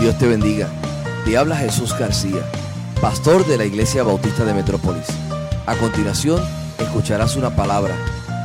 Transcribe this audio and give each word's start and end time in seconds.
Dios 0.00 0.16
te 0.16 0.26
bendiga. 0.26 0.66
Te 1.26 1.36
habla 1.36 1.56
Jesús 1.56 1.96
García, 1.98 2.40
pastor 3.02 3.46
de 3.46 3.58
la 3.58 3.66
Iglesia 3.66 4.02
Bautista 4.02 4.46
de 4.46 4.54
Metrópolis. 4.54 5.04
A 5.66 5.76
continuación, 5.76 6.42
escucharás 6.78 7.36
una 7.36 7.54
palabra 7.54 7.94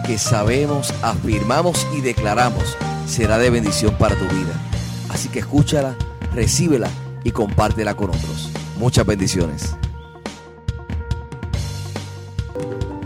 que 0.06 0.18
sabemos, 0.18 0.94
afirmamos 1.02 1.88
y 1.96 2.02
declaramos 2.02 2.76
será 3.08 3.38
de 3.38 3.50
bendición 3.50 3.98
para 3.98 4.16
tu 4.16 4.26
vida. 4.26 4.54
Así 5.10 5.30
que 5.30 5.40
escúchala, 5.40 5.96
recíbela 6.34 6.90
y 7.24 7.32
compártela 7.32 7.96
con 7.96 8.10
otros. 8.10 8.52
Muchas 8.78 9.06
bendiciones. 9.06 9.78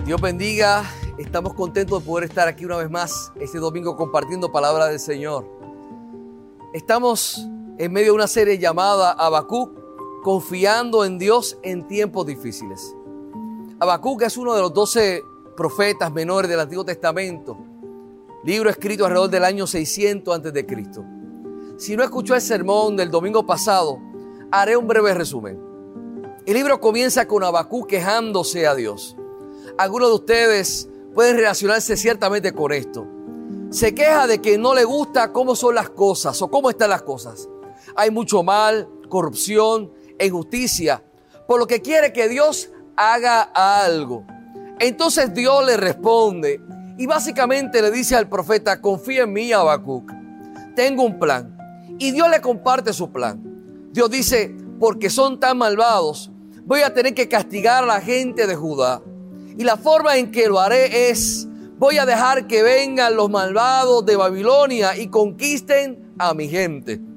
Dios 0.05 0.19
bendiga. 0.19 0.89
Estamos 1.19 1.53
contentos 1.53 2.01
de 2.01 2.05
poder 2.07 2.27
estar 2.27 2.47
aquí 2.47 2.65
una 2.65 2.77
vez 2.77 2.89
más 2.89 3.31
este 3.39 3.59
domingo 3.59 3.95
compartiendo 3.95 4.51
palabra 4.51 4.87
del 4.87 4.99
Señor. 4.99 5.45
Estamos 6.73 7.47
en 7.79 7.93
medio 7.93 8.07
de 8.07 8.15
una 8.15 8.27
serie 8.27 8.59
llamada 8.59 9.13
Habacuc, 9.13 9.71
confiando 10.21 11.05
en 11.05 11.17
Dios 11.17 11.57
en 11.63 11.87
tiempos 11.87 12.25
difíciles. 12.25 12.93
Habacuc 13.79 14.21
es 14.23 14.35
uno 14.35 14.53
de 14.53 14.61
los 14.61 14.73
doce 14.73 15.23
profetas 15.55 16.11
menores 16.11 16.51
del 16.51 16.59
Antiguo 16.59 16.83
Testamento, 16.83 17.57
libro 18.43 18.69
escrito 18.69 19.05
alrededor 19.05 19.29
del 19.29 19.45
año 19.45 19.65
600 19.65 20.35
antes 20.35 20.51
de 20.51 20.65
Cristo. 20.65 21.05
Si 21.77 21.95
no 21.95 22.03
escuchó 22.03 22.35
el 22.35 22.41
sermón 22.41 22.97
del 22.97 23.09
domingo 23.09 23.45
pasado, 23.45 23.97
haré 24.51 24.75
un 24.75 24.85
breve 24.85 25.13
resumen. 25.13 25.57
El 26.45 26.55
libro 26.55 26.81
comienza 26.81 27.29
con 27.29 27.45
Habacuc 27.45 27.87
quejándose 27.87 28.67
a 28.67 28.75
Dios. 28.75 29.15
Algunos 29.77 30.09
de 30.09 30.15
ustedes 30.15 30.89
pueden 31.13 31.37
relacionarse 31.37 31.95
ciertamente 31.95 32.51
con 32.51 32.73
esto. 32.73 33.07
Se 33.69 33.95
queja 33.95 34.27
de 34.27 34.41
que 34.41 34.57
no 34.57 34.73
le 34.73 34.83
gusta 34.83 35.31
cómo 35.31 35.55
son 35.55 35.75
las 35.75 35.89
cosas 35.89 36.41
o 36.41 36.49
cómo 36.49 36.69
están 36.69 36.89
las 36.89 37.03
cosas. 37.03 37.47
Hay 37.99 38.11
mucho 38.11 38.43
mal, 38.43 38.87
corrupción, 39.09 39.91
injusticia, 40.17 41.03
por 41.45 41.59
lo 41.59 41.67
que 41.67 41.81
quiere 41.81 42.13
que 42.13 42.29
Dios 42.29 42.69
haga 42.95 43.41
algo. 43.41 44.25
Entonces 44.79 45.33
Dios 45.33 45.65
le 45.65 45.75
responde 45.75 46.61
y 46.97 47.07
básicamente 47.07 47.81
le 47.81 47.91
dice 47.91 48.15
al 48.15 48.29
profeta, 48.29 48.79
confía 48.79 49.23
en 49.23 49.33
mí, 49.33 49.51
Habacuc, 49.51 50.13
tengo 50.77 51.03
un 51.03 51.19
plan. 51.19 51.57
Y 51.99 52.11
Dios 52.11 52.29
le 52.29 52.39
comparte 52.39 52.93
su 52.93 53.11
plan. 53.11 53.43
Dios 53.91 54.09
dice, 54.09 54.55
porque 54.79 55.09
son 55.09 55.37
tan 55.37 55.57
malvados, 55.57 56.31
voy 56.63 56.83
a 56.83 56.93
tener 56.93 57.13
que 57.13 57.27
castigar 57.27 57.83
a 57.83 57.87
la 57.87 57.99
gente 57.99 58.47
de 58.47 58.55
Judá. 58.55 59.01
Y 59.57 59.65
la 59.65 59.75
forma 59.75 60.15
en 60.15 60.31
que 60.31 60.47
lo 60.47 60.61
haré 60.61 61.09
es, 61.09 61.49
voy 61.77 61.97
a 61.97 62.05
dejar 62.05 62.47
que 62.47 62.63
vengan 62.63 63.17
los 63.17 63.29
malvados 63.29 64.05
de 64.05 64.15
Babilonia 64.15 64.95
y 64.95 65.07
conquisten 65.07 66.13
a 66.17 66.33
mi 66.33 66.47
gente. 66.47 67.08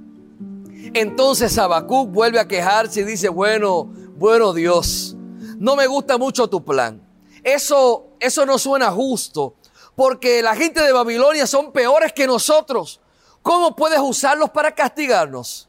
Entonces 0.94 1.56
Habacuc 1.56 2.10
vuelve 2.10 2.38
a 2.38 2.46
quejarse 2.46 3.00
y 3.00 3.04
dice, 3.04 3.30
bueno, 3.30 3.84
bueno 4.16 4.52
Dios, 4.52 5.16
no 5.58 5.74
me 5.74 5.86
gusta 5.86 6.18
mucho 6.18 6.48
tu 6.48 6.62
plan. 6.62 7.00
Eso, 7.42 8.08
eso 8.20 8.44
no 8.44 8.58
suena 8.58 8.90
justo, 8.90 9.54
porque 9.96 10.42
la 10.42 10.54
gente 10.54 10.82
de 10.82 10.92
Babilonia 10.92 11.46
son 11.46 11.72
peores 11.72 12.12
que 12.12 12.26
nosotros. 12.26 13.00
¿Cómo 13.40 13.74
puedes 13.74 14.00
usarlos 14.00 14.50
para 14.50 14.74
castigarnos? 14.74 15.66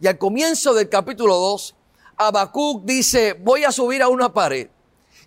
Y 0.00 0.06
al 0.06 0.16
comienzo 0.16 0.72
del 0.72 0.88
capítulo 0.88 1.36
2, 1.36 1.74
Habacuc 2.16 2.84
dice, 2.84 3.34
voy 3.34 3.64
a 3.64 3.72
subir 3.72 4.02
a 4.02 4.08
una 4.08 4.32
pared 4.32 4.68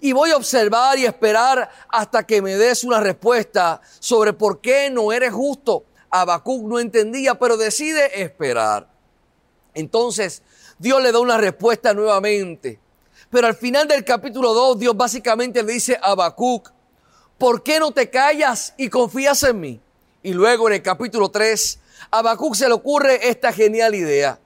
y 0.02 0.12
voy 0.12 0.32
a 0.32 0.38
observar 0.38 0.98
y 0.98 1.06
esperar 1.06 1.70
hasta 1.88 2.26
que 2.26 2.42
me 2.42 2.56
des 2.56 2.84
una 2.84 3.00
respuesta 3.00 3.80
sobre 4.00 4.34
por 4.34 4.60
qué 4.60 4.90
no 4.90 5.12
eres 5.14 5.32
justo. 5.32 5.86
Habacuc 6.10 6.64
no 6.64 6.80
entendía, 6.80 7.36
pero 7.36 7.58
decide 7.58 8.22
esperar. 8.22 8.93
Entonces, 9.74 10.44
Dios 10.78 11.02
le 11.02 11.12
da 11.12 11.20
una 11.20 11.38
respuesta 11.38 11.94
nuevamente. 11.94 12.80
Pero 13.30 13.48
al 13.48 13.56
final 13.56 13.88
del 13.88 14.04
capítulo 14.04 14.54
2, 14.54 14.80
Dios 14.80 14.96
básicamente 14.96 15.64
le 15.64 15.74
dice 15.74 15.98
a 16.02 16.12
Habacuc, 16.12 16.72
¿por 17.38 17.64
qué 17.64 17.80
no 17.80 17.92
te 17.92 18.10
callas 18.10 18.74
y 18.78 18.90
confías 18.90 19.42
en 19.44 19.60
mí? 19.60 19.82
Y 20.22 20.34
luego 20.34 20.68
en 20.68 20.76
el 20.76 20.82
capítulo 20.82 21.30
3, 21.30 21.80
a 22.12 22.20
Habacuc 22.20 22.56
se 22.56 22.68
le 22.68 22.74
ocurre 22.74 23.28
esta 23.28 23.52
genial 23.52 23.96
idea. 23.96 24.40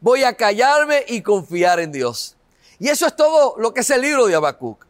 Voy 0.00 0.24
a 0.24 0.36
callarme 0.36 1.04
y 1.08 1.22
confiar 1.22 1.80
en 1.80 1.90
Dios. 1.90 2.36
Y 2.78 2.88
eso 2.88 3.06
es 3.06 3.16
todo 3.16 3.54
lo 3.58 3.72
que 3.72 3.80
es 3.80 3.90
el 3.90 4.02
libro 4.02 4.26
de 4.26 4.34
Habacuc. 4.34 4.84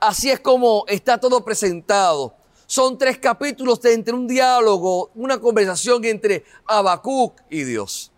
Así 0.00 0.30
es 0.30 0.40
como 0.40 0.84
está 0.88 1.18
todo 1.18 1.44
presentado. 1.44 2.34
Son 2.66 2.98
tres 2.98 3.18
capítulos 3.18 3.80
de 3.80 3.94
entre 3.94 4.14
un 4.14 4.26
diálogo, 4.26 5.10
una 5.14 5.38
conversación 5.38 6.04
entre 6.04 6.44
Habacuc 6.66 7.40
y 7.48 7.62
Dios. 7.62 8.10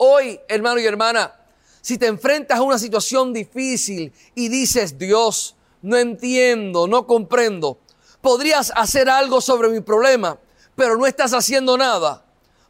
Hoy, 0.00 0.40
hermano 0.46 0.78
y 0.78 0.86
hermana, 0.86 1.34
si 1.80 1.98
te 1.98 2.06
enfrentas 2.06 2.58
a 2.58 2.62
una 2.62 2.78
situación 2.78 3.32
difícil 3.32 4.12
y 4.36 4.48
dices, 4.48 4.96
Dios, 4.96 5.56
no 5.82 5.96
entiendo, 5.96 6.86
no 6.86 7.04
comprendo, 7.04 7.80
podrías 8.20 8.72
hacer 8.76 9.10
algo 9.10 9.40
sobre 9.40 9.68
mi 9.70 9.80
problema, 9.80 10.38
pero 10.76 10.96
no 10.96 11.04
estás 11.04 11.34
haciendo 11.34 11.76
nada. 11.76 12.24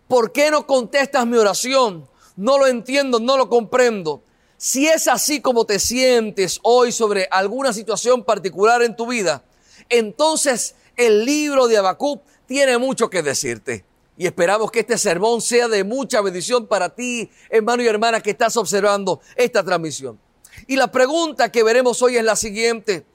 ¿Por 0.09 0.33
qué 0.33 0.51
no 0.51 0.67
contestas 0.67 1.27
mi 1.27 1.37
oración? 1.37 2.09
No 2.35 2.57
lo 2.57 2.67
entiendo, 2.67 3.21
no 3.21 3.37
lo 3.37 3.51
comprendo. 3.51 4.23
Si 4.57 4.89
es 4.89 5.07
así 5.07 5.43
como 5.43 5.67
te 5.67 5.79
sientes 5.79 6.59
hoy 6.63 6.93
sobre 6.93 7.29
alguna 7.31 7.75
situación 7.75 8.25
particular 8.25 8.83
en 8.83 8.97
tu 8.97 9.07
vida, 9.07 9.45
entonces 9.91 10.77
el 10.97 11.27
libro 11.27 11.69
de 11.69 11.77
Habacuc 11.77 12.23
tiene 12.47 12.79
mucho 12.79 13.11
que 13.11 13.23
decirte. 13.23 13.85
Y 14.19 14.27
esperamos 14.27 14.73
que 14.73 14.81
este 14.81 14.99
sermón 14.99 15.41
sea 15.41 15.69
de 15.69 15.85
mucha 15.85 16.21
bendición 16.21 16.67
para 16.67 16.93
ti, 16.93 17.31
hermano 17.49 17.85
y 17.85 17.87
hermana, 17.87 18.21
que 18.21 18.31
estás 18.31 18.57
observando 18.57 19.21
esta 19.37 19.63
transmisión. 19.63 20.19
Y 20.67 20.75
la 20.75 20.91
pregunta 20.91 21.53
que 21.53 21.63
veremos 21.63 22.03
hoy 22.03 22.17
es 22.17 22.25
la 22.25 22.35
siguiente. 22.35 23.07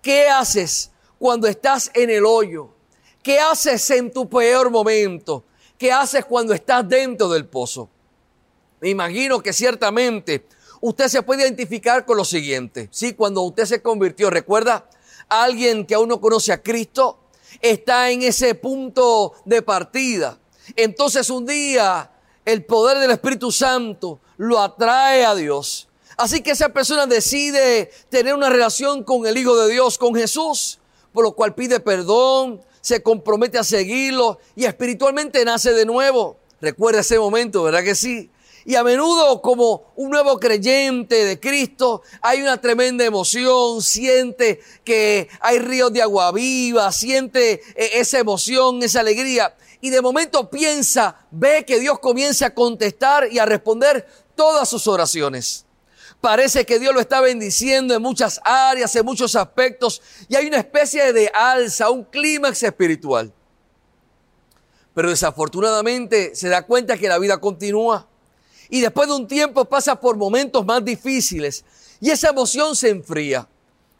¿Qué 0.00 0.28
haces 0.28 0.92
cuando 1.18 1.48
estás 1.48 1.90
en 1.94 2.10
el 2.10 2.24
hoyo? 2.24 2.68
¿Qué 3.24 3.40
haces 3.40 3.90
en 3.90 4.12
tu 4.12 4.28
peor 4.28 4.70
momento? 4.70 5.44
¿Qué 5.76 5.90
haces 5.90 6.24
cuando 6.26 6.54
estás 6.54 6.88
dentro 6.88 7.28
del 7.28 7.46
pozo? 7.46 7.90
Me 8.80 8.88
imagino 8.88 9.42
que 9.42 9.52
ciertamente 9.52 10.46
usted 10.80 11.08
se 11.08 11.22
puede 11.22 11.42
identificar 11.42 12.06
con 12.06 12.16
lo 12.16 12.24
siguiente. 12.24 12.88
Sí, 12.92 13.14
cuando 13.14 13.42
usted 13.42 13.64
se 13.64 13.82
convirtió, 13.82 14.30
recuerda, 14.30 14.88
alguien 15.28 15.84
que 15.86 15.96
aún 15.96 16.08
no 16.08 16.20
conoce 16.20 16.52
a 16.52 16.62
Cristo 16.62 17.18
está 17.60 18.12
en 18.12 18.22
ese 18.22 18.54
punto 18.54 19.34
de 19.44 19.62
partida. 19.62 20.38
Entonces 20.76 21.30
un 21.30 21.46
día 21.46 22.10
el 22.44 22.64
poder 22.64 22.98
del 22.98 23.10
Espíritu 23.10 23.52
Santo 23.52 24.20
lo 24.36 24.60
atrae 24.60 25.24
a 25.24 25.34
Dios. 25.34 25.88
Así 26.16 26.42
que 26.42 26.50
esa 26.50 26.68
persona 26.70 27.06
decide 27.06 27.90
tener 28.08 28.34
una 28.34 28.50
relación 28.50 29.02
con 29.02 29.26
el 29.26 29.36
Hijo 29.36 29.56
de 29.56 29.72
Dios, 29.72 29.98
con 29.98 30.14
Jesús, 30.14 30.78
por 31.12 31.24
lo 31.24 31.32
cual 31.32 31.54
pide 31.54 31.80
perdón, 31.80 32.60
se 32.80 33.02
compromete 33.02 33.58
a 33.58 33.64
seguirlo 33.64 34.38
y 34.56 34.64
espiritualmente 34.64 35.44
nace 35.44 35.72
de 35.72 35.86
nuevo. 35.86 36.36
Recuerda 36.60 37.00
ese 37.00 37.18
momento, 37.18 37.62
¿verdad 37.62 37.82
que 37.82 37.94
sí? 37.94 38.30
Y 38.64 38.76
a 38.76 38.84
menudo 38.84 39.42
como 39.42 39.92
un 39.96 40.10
nuevo 40.10 40.38
creyente 40.38 41.24
de 41.24 41.40
Cristo 41.40 42.02
hay 42.20 42.42
una 42.42 42.60
tremenda 42.60 43.04
emoción, 43.04 43.82
siente 43.82 44.60
que 44.84 45.28
hay 45.40 45.58
ríos 45.58 45.92
de 45.92 46.02
agua 46.02 46.30
viva, 46.30 46.92
siente 46.92 47.54
eh, 47.74 47.90
esa 47.94 48.20
emoción, 48.20 48.82
esa 48.82 49.00
alegría. 49.00 49.54
Y 49.82 49.90
de 49.90 50.00
momento 50.00 50.48
piensa, 50.48 51.26
ve 51.32 51.64
que 51.66 51.80
Dios 51.80 51.98
comienza 51.98 52.46
a 52.46 52.54
contestar 52.54 53.26
y 53.32 53.40
a 53.40 53.44
responder 53.44 54.06
todas 54.36 54.68
sus 54.68 54.86
oraciones. 54.86 55.66
Parece 56.20 56.64
que 56.64 56.78
Dios 56.78 56.94
lo 56.94 57.00
está 57.00 57.20
bendiciendo 57.20 57.92
en 57.92 58.00
muchas 58.00 58.40
áreas, 58.44 58.94
en 58.94 59.04
muchos 59.04 59.34
aspectos, 59.34 60.00
y 60.28 60.36
hay 60.36 60.46
una 60.46 60.58
especie 60.58 61.12
de 61.12 61.28
alza, 61.34 61.90
un 61.90 62.04
clímax 62.04 62.62
espiritual. 62.62 63.32
Pero 64.94 65.10
desafortunadamente 65.10 66.36
se 66.36 66.48
da 66.48 66.62
cuenta 66.62 66.96
que 66.96 67.08
la 67.08 67.18
vida 67.18 67.40
continúa 67.40 68.06
y 68.68 68.80
después 68.80 69.08
de 69.08 69.14
un 69.14 69.26
tiempo 69.26 69.64
pasa 69.64 69.98
por 69.98 70.16
momentos 70.16 70.64
más 70.64 70.84
difíciles 70.84 71.64
y 72.00 72.10
esa 72.10 72.28
emoción 72.28 72.76
se 72.76 72.90
enfría. 72.90 73.48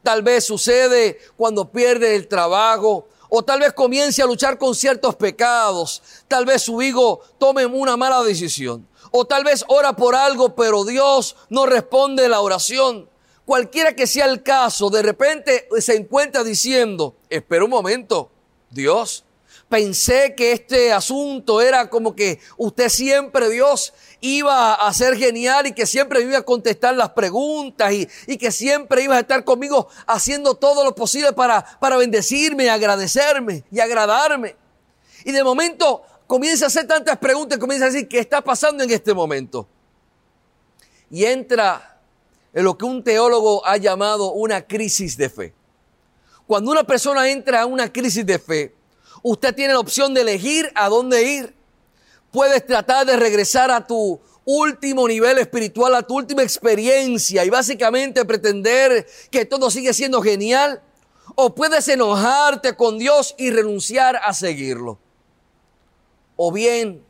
Tal 0.04 0.22
vez 0.22 0.44
sucede 0.44 1.18
cuando 1.36 1.72
pierde 1.72 2.14
el 2.14 2.28
trabajo 2.28 3.08
o 3.34 3.42
tal 3.42 3.60
vez 3.60 3.72
comience 3.72 4.20
a 4.20 4.26
luchar 4.26 4.58
con 4.58 4.74
ciertos 4.74 5.16
pecados. 5.16 6.02
Tal 6.28 6.44
vez 6.44 6.60
su 6.60 6.82
hijo 6.82 7.22
tome 7.38 7.64
una 7.64 7.96
mala 7.96 8.22
decisión. 8.22 8.86
O 9.10 9.24
tal 9.24 9.42
vez 9.42 9.64
ora 9.68 9.96
por 9.96 10.14
algo, 10.14 10.54
pero 10.54 10.84
Dios 10.84 11.34
no 11.48 11.64
responde 11.64 12.28
la 12.28 12.40
oración. 12.42 13.08
Cualquiera 13.46 13.96
que 13.96 14.06
sea 14.06 14.26
el 14.26 14.42
caso, 14.42 14.90
de 14.90 15.00
repente 15.00 15.66
se 15.78 15.96
encuentra 15.96 16.44
diciendo, 16.44 17.16
espera 17.30 17.64
un 17.64 17.70
momento, 17.70 18.30
Dios, 18.68 19.24
pensé 19.66 20.34
que 20.36 20.52
este 20.52 20.92
asunto 20.92 21.62
era 21.62 21.88
como 21.88 22.14
que 22.14 22.38
usted 22.58 22.90
siempre, 22.90 23.48
Dios, 23.48 23.94
iba 24.22 24.72
a 24.72 24.94
ser 24.94 25.18
genial 25.18 25.66
y 25.66 25.72
que 25.72 25.84
siempre 25.84 26.22
iba 26.22 26.38
a 26.38 26.42
contestar 26.42 26.94
las 26.94 27.10
preguntas 27.10 27.92
y, 27.92 28.08
y, 28.26 28.38
que 28.38 28.50
siempre 28.50 29.02
iba 29.02 29.16
a 29.16 29.20
estar 29.20 29.44
conmigo 29.44 29.88
haciendo 30.06 30.54
todo 30.54 30.82
lo 30.84 30.94
posible 30.94 31.34
para, 31.34 31.62
para 31.78 31.98
bendecirme, 31.98 32.70
agradecerme 32.70 33.64
y 33.70 33.80
agradarme. 33.80 34.56
Y 35.24 35.32
de 35.32 35.44
momento 35.44 36.02
comienza 36.26 36.64
a 36.64 36.68
hacer 36.68 36.86
tantas 36.86 37.18
preguntas, 37.18 37.58
comienza 37.58 37.84
a 37.84 37.90
decir, 37.90 38.08
¿qué 38.08 38.20
está 38.20 38.40
pasando 38.40 38.82
en 38.82 38.90
este 38.90 39.12
momento? 39.12 39.68
y 41.12 41.26
entra 41.26 42.00
en 42.54 42.64
lo 42.64 42.76
que 42.76 42.86
un 42.86 43.04
teólogo 43.04 43.64
ha 43.66 43.76
llamado 43.76 44.32
una 44.32 44.66
crisis 44.66 45.16
de 45.16 45.28
fe. 45.28 45.54
Cuando 46.46 46.70
una 46.70 46.84
persona 46.84 47.30
entra 47.30 47.62
a 47.62 47.66
una 47.66 47.92
crisis 47.92 48.24
de 48.24 48.38
fe, 48.38 48.74
usted 49.22 49.54
tiene 49.54 49.74
la 49.74 49.80
opción 49.80 50.14
de 50.14 50.22
elegir 50.22 50.72
a 50.74 50.88
dónde 50.88 51.22
ir. 51.22 51.54
Puedes 52.32 52.66
tratar 52.66 53.06
de 53.06 53.16
regresar 53.16 53.70
a 53.70 53.86
tu 53.86 54.18
último 54.44 55.06
nivel 55.06 55.38
espiritual, 55.38 55.94
a 55.94 56.02
tu 56.02 56.16
última 56.16 56.42
experiencia 56.42 57.44
y 57.44 57.50
básicamente 57.50 58.24
pretender 58.24 59.06
que 59.30 59.44
todo 59.44 59.70
sigue 59.70 59.92
siendo 59.92 60.22
genial. 60.22 60.82
O 61.34 61.54
puedes 61.54 61.86
enojarte 61.88 62.74
con 62.74 62.98
Dios 62.98 63.34
y 63.38 63.50
renunciar 63.50 64.16
a 64.16 64.32
seguirlo. 64.34 64.98
O 66.36 66.50
bien 66.50 67.04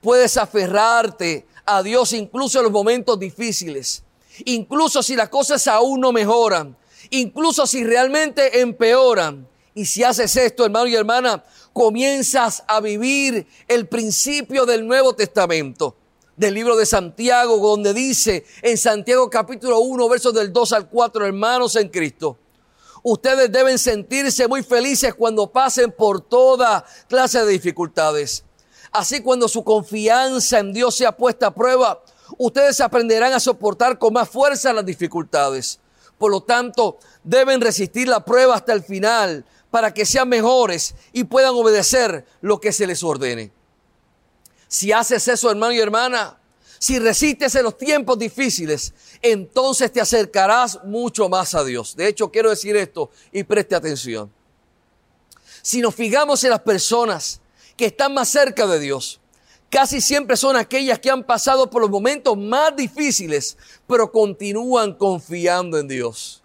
puedes 0.00 0.36
aferrarte 0.36 1.46
a 1.64 1.82
Dios 1.82 2.12
incluso 2.12 2.58
en 2.58 2.64
los 2.64 2.72
momentos 2.72 3.18
difíciles. 3.18 4.04
Incluso 4.44 5.02
si 5.02 5.16
las 5.16 5.28
cosas 5.28 5.66
aún 5.66 6.00
no 6.00 6.12
mejoran. 6.12 6.76
Incluso 7.10 7.66
si 7.66 7.84
realmente 7.84 8.60
empeoran. 8.60 9.48
Y 9.74 9.86
si 9.86 10.04
haces 10.04 10.36
esto, 10.36 10.64
hermano 10.64 10.86
y 10.86 10.94
hermana, 10.94 11.44
comienzas 11.72 12.64
a 12.66 12.80
vivir 12.80 13.46
el 13.68 13.88
principio 13.88 14.66
del 14.66 14.86
Nuevo 14.86 15.14
Testamento 15.14 15.96
del 16.36 16.54
libro 16.54 16.76
de 16.76 16.86
Santiago, 16.86 17.56
donde 17.58 17.92
dice 17.92 18.44
en 18.62 18.78
Santiago 18.78 19.28
capítulo 19.28 19.80
1, 19.80 20.08
versos 20.08 20.34
del 20.34 20.52
2 20.52 20.72
al 20.72 20.88
4, 20.88 21.26
hermanos 21.26 21.76
en 21.76 21.88
Cristo. 21.88 22.38
Ustedes 23.02 23.50
deben 23.50 23.78
sentirse 23.78 24.46
muy 24.48 24.62
felices 24.62 25.14
cuando 25.14 25.50
pasen 25.50 25.92
por 25.92 26.20
toda 26.20 26.84
clase 27.08 27.44
de 27.44 27.52
dificultades. 27.52 28.44
Así 28.92 29.20
cuando 29.20 29.48
su 29.48 29.64
confianza 29.64 30.58
en 30.58 30.72
Dios 30.72 30.94
sea 30.94 31.16
puesta 31.16 31.48
a 31.48 31.54
prueba, 31.54 32.02
ustedes 32.38 32.80
aprenderán 32.80 33.32
a 33.32 33.40
soportar 33.40 33.98
con 33.98 34.12
más 34.12 34.28
fuerza 34.28 34.72
las 34.72 34.86
dificultades. 34.86 35.80
Por 36.18 36.30
lo 36.30 36.42
tanto, 36.42 36.98
deben 37.24 37.60
resistir 37.60 38.06
la 38.06 38.24
prueba 38.24 38.54
hasta 38.54 38.72
el 38.72 38.84
final 38.84 39.44
para 39.72 39.94
que 39.94 40.04
sean 40.04 40.28
mejores 40.28 40.94
y 41.14 41.24
puedan 41.24 41.54
obedecer 41.54 42.26
lo 42.42 42.60
que 42.60 42.72
se 42.72 42.86
les 42.86 43.02
ordene. 43.02 43.50
Si 44.68 44.92
haces 44.92 45.26
eso, 45.26 45.50
hermano 45.50 45.72
y 45.72 45.80
hermana, 45.80 46.38
si 46.78 46.98
resistes 46.98 47.54
en 47.54 47.62
los 47.62 47.78
tiempos 47.78 48.18
difíciles, 48.18 48.92
entonces 49.22 49.90
te 49.90 50.02
acercarás 50.02 50.84
mucho 50.84 51.26
más 51.30 51.54
a 51.54 51.64
Dios. 51.64 51.96
De 51.96 52.06
hecho, 52.06 52.30
quiero 52.30 52.50
decir 52.50 52.76
esto 52.76 53.10
y 53.32 53.44
preste 53.44 53.74
atención. 53.74 54.30
Si 55.62 55.80
nos 55.80 55.94
fijamos 55.94 56.44
en 56.44 56.50
las 56.50 56.60
personas 56.60 57.40
que 57.74 57.86
están 57.86 58.12
más 58.12 58.28
cerca 58.28 58.66
de 58.66 58.78
Dios, 58.78 59.20
casi 59.70 60.02
siempre 60.02 60.36
son 60.36 60.56
aquellas 60.56 60.98
que 60.98 61.10
han 61.10 61.24
pasado 61.24 61.70
por 61.70 61.80
los 61.80 61.90
momentos 61.90 62.36
más 62.36 62.76
difíciles, 62.76 63.56
pero 63.86 64.12
continúan 64.12 64.92
confiando 64.92 65.78
en 65.78 65.88
Dios. 65.88 66.41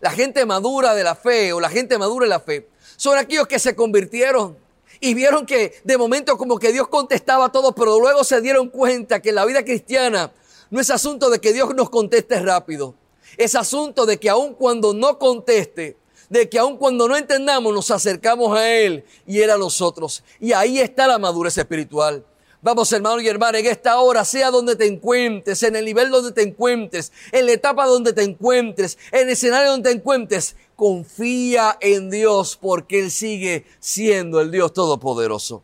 La 0.00 0.10
gente 0.10 0.46
madura 0.46 0.94
de 0.94 1.04
la 1.04 1.14
fe 1.14 1.52
o 1.52 1.60
la 1.60 1.68
gente 1.68 1.98
madura 1.98 2.24
de 2.24 2.30
la 2.30 2.40
fe 2.40 2.68
son 2.96 3.18
aquellos 3.18 3.46
que 3.46 3.58
se 3.58 3.74
convirtieron 3.74 4.56
y 5.00 5.14
vieron 5.14 5.46
que 5.46 5.80
de 5.84 5.98
momento 5.98 6.36
como 6.36 6.58
que 6.58 6.72
Dios 6.72 6.88
contestaba 6.88 7.50
todo, 7.50 7.74
pero 7.74 7.98
luego 7.98 8.24
se 8.24 8.40
dieron 8.40 8.68
cuenta 8.68 9.20
que 9.20 9.32
la 9.32 9.44
vida 9.44 9.64
cristiana 9.64 10.32
no 10.70 10.80
es 10.80 10.90
asunto 10.90 11.30
de 11.30 11.40
que 11.40 11.52
Dios 11.52 11.74
nos 11.74 11.90
conteste 11.90 12.40
rápido. 12.40 12.94
Es 13.36 13.54
asunto 13.54 14.06
de 14.06 14.18
que 14.18 14.28
aun 14.28 14.54
cuando 14.54 14.94
no 14.94 15.18
conteste, 15.18 15.96
de 16.28 16.48
que 16.48 16.58
aun 16.58 16.76
cuando 16.76 17.08
no 17.08 17.16
entendamos, 17.16 17.72
nos 17.72 17.90
acercamos 17.90 18.56
a 18.56 18.68
Él 18.68 19.04
y 19.26 19.40
Él 19.40 19.50
a 19.50 19.56
nosotros. 19.56 20.22
Y 20.40 20.52
ahí 20.52 20.78
está 20.78 21.06
la 21.06 21.18
madurez 21.18 21.56
espiritual. 21.56 22.24
Vamos, 22.60 22.92
hermano 22.92 23.20
y 23.20 23.28
hermana, 23.28 23.58
en 23.58 23.66
esta 23.66 24.00
hora, 24.00 24.24
sea 24.24 24.50
donde 24.50 24.74
te 24.74 24.86
encuentres, 24.86 25.62
en 25.62 25.76
el 25.76 25.84
nivel 25.84 26.10
donde 26.10 26.32
te 26.32 26.42
encuentres, 26.42 27.12
en 27.30 27.46
la 27.46 27.52
etapa 27.52 27.86
donde 27.86 28.12
te 28.12 28.22
encuentres, 28.22 28.98
en 29.12 29.20
el 29.22 29.30
escenario 29.30 29.70
donde 29.70 29.90
te 29.90 29.96
encuentres, 29.96 30.56
confía 30.74 31.78
en 31.80 32.10
Dios 32.10 32.58
porque 32.60 32.98
Él 32.98 33.12
sigue 33.12 33.64
siendo 33.78 34.40
el 34.40 34.50
Dios 34.50 34.72
Todopoderoso. 34.72 35.62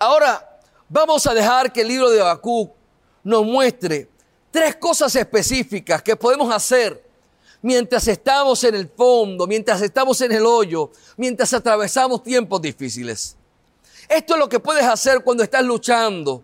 Ahora, 0.00 0.60
vamos 0.88 1.26
a 1.28 1.34
dejar 1.34 1.72
que 1.72 1.82
el 1.82 1.88
libro 1.88 2.10
de 2.10 2.20
Habacuc 2.20 2.72
nos 3.22 3.44
muestre 3.44 4.08
tres 4.50 4.74
cosas 4.76 5.14
específicas 5.14 6.02
que 6.02 6.16
podemos 6.16 6.52
hacer 6.52 7.04
mientras 7.62 8.08
estamos 8.08 8.62
en 8.64 8.74
el 8.74 8.88
fondo, 8.88 9.46
mientras 9.46 9.80
estamos 9.80 10.20
en 10.20 10.32
el 10.32 10.44
hoyo, 10.44 10.90
mientras 11.16 11.54
atravesamos 11.54 12.22
tiempos 12.22 12.60
difíciles. 12.60 13.36
Esto 14.08 14.34
es 14.34 14.38
lo 14.38 14.48
que 14.48 14.60
puedes 14.60 14.84
hacer 14.84 15.22
cuando 15.22 15.42
estás 15.42 15.64
luchando 15.64 16.42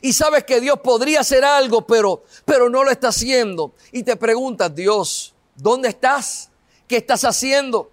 y 0.00 0.12
sabes 0.12 0.44
que 0.44 0.60
Dios 0.60 0.80
podría 0.82 1.20
hacer 1.20 1.44
algo, 1.44 1.86
pero, 1.86 2.24
pero 2.44 2.70
no 2.70 2.82
lo 2.82 2.90
está 2.90 3.08
haciendo. 3.08 3.74
Y 3.90 4.02
te 4.02 4.16
preguntas, 4.16 4.74
Dios, 4.74 5.32
¿Dónde 5.54 5.90
estás? 5.90 6.50
¿Qué 6.88 6.96
estás 6.96 7.24
haciendo? 7.24 7.90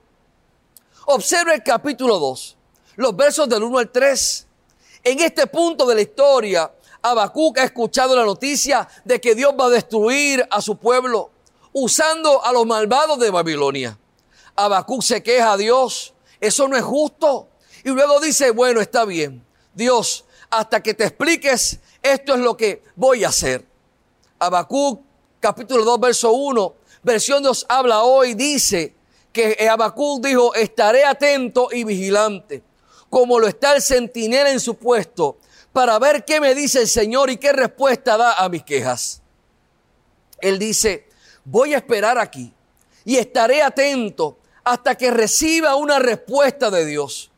Observa 1.06 1.54
el 1.54 1.64
capítulo 1.64 2.18
2, 2.18 2.58
los 2.96 3.16
versos 3.16 3.50
del 3.50 3.64
1 3.64 3.78
al 3.78 3.92
3. 3.92 4.48
En 5.04 5.20
este 5.20 5.48
punto 5.48 5.86
de 5.86 5.96
la 5.96 6.02
historia, 6.02 6.72
Habacuc 7.02 7.60
ha 7.60 7.64
escuchado 7.64 8.16
la 8.16 8.24
noticia 8.24 8.88
de 9.04 9.20
que 9.20 9.36
Dios 9.36 9.54
va 9.60 9.66
a 9.66 9.70
destruir 9.70 10.48
a 10.50 10.62
su 10.62 10.78
pueblo 10.78 11.32
usando 11.74 12.44
a 12.44 12.52
los 12.52 12.66
malvados 12.66 13.20
de 13.20 13.30
Babilonia. 13.30 13.98
Habacuc 14.56 15.02
se 15.02 15.22
queja 15.22 15.54
a 15.54 15.58
Dios, 15.58 16.14
eso 16.40 16.68
no 16.68 16.78
es 16.78 16.84
justo. 16.84 17.50
Y 17.84 17.90
luego 17.90 18.20
dice, 18.20 18.52
bueno, 18.52 18.82
está 18.82 19.06
bien, 19.06 19.44
Dios, 19.74 20.26
hasta 20.50 20.82
que 20.82 20.94
te 20.94 21.06
expliques, 21.06 21.80
esto 22.02 22.34
es 22.34 22.40
lo 22.40 22.58
que 22.58 22.84
voy 22.96 23.24
a 23.24 23.30
hacer. 23.30 23.66
Habacuc, 24.40 25.02
capítulo 25.40 25.84
2, 25.84 26.00
verso 26.00 26.32
1, 26.32 26.76
versión 27.04 27.44
Dios 27.44 27.66
habla 27.70 28.04
hoy 28.04 28.34
dice 28.34 28.96
que 29.32 29.68
Habacuc 29.70 30.26
dijo, 30.26 30.54
estaré 30.56 31.06
atento 31.06 31.70
y 31.72 31.84
vigilante, 31.84 32.64
como 33.10 33.40
lo 33.40 33.48
está 33.48 33.76
el 33.76 33.82
centinela 33.82 34.52
en 34.52 34.60
su 34.60 34.76
puesto, 34.76 35.38
para 35.72 36.00
ver 36.00 36.26
qué 36.26 36.40
me 36.40 36.56
dice 36.56 36.82
el 36.82 36.88
Señor 36.88 37.30
y 37.30 37.38
qué 37.38 37.54
respuesta 37.54 38.18
da 38.18 38.34
a 38.34 38.50
mis 38.50 38.64
quejas. 38.64 39.22
Él 40.42 40.58
dice, 40.58 41.08
voy 41.44 41.74
a 41.74 41.78
esperar 41.78 42.18
aquí 42.18 42.54
y 43.06 43.18
estaré 43.18 43.62
atento 43.62 44.38
hasta 44.64 44.96
que 44.96 45.12
reciba 45.12 45.76
una 45.76 46.00
respuesta 46.00 46.70
de 46.70 46.86
Dios. 46.86 47.29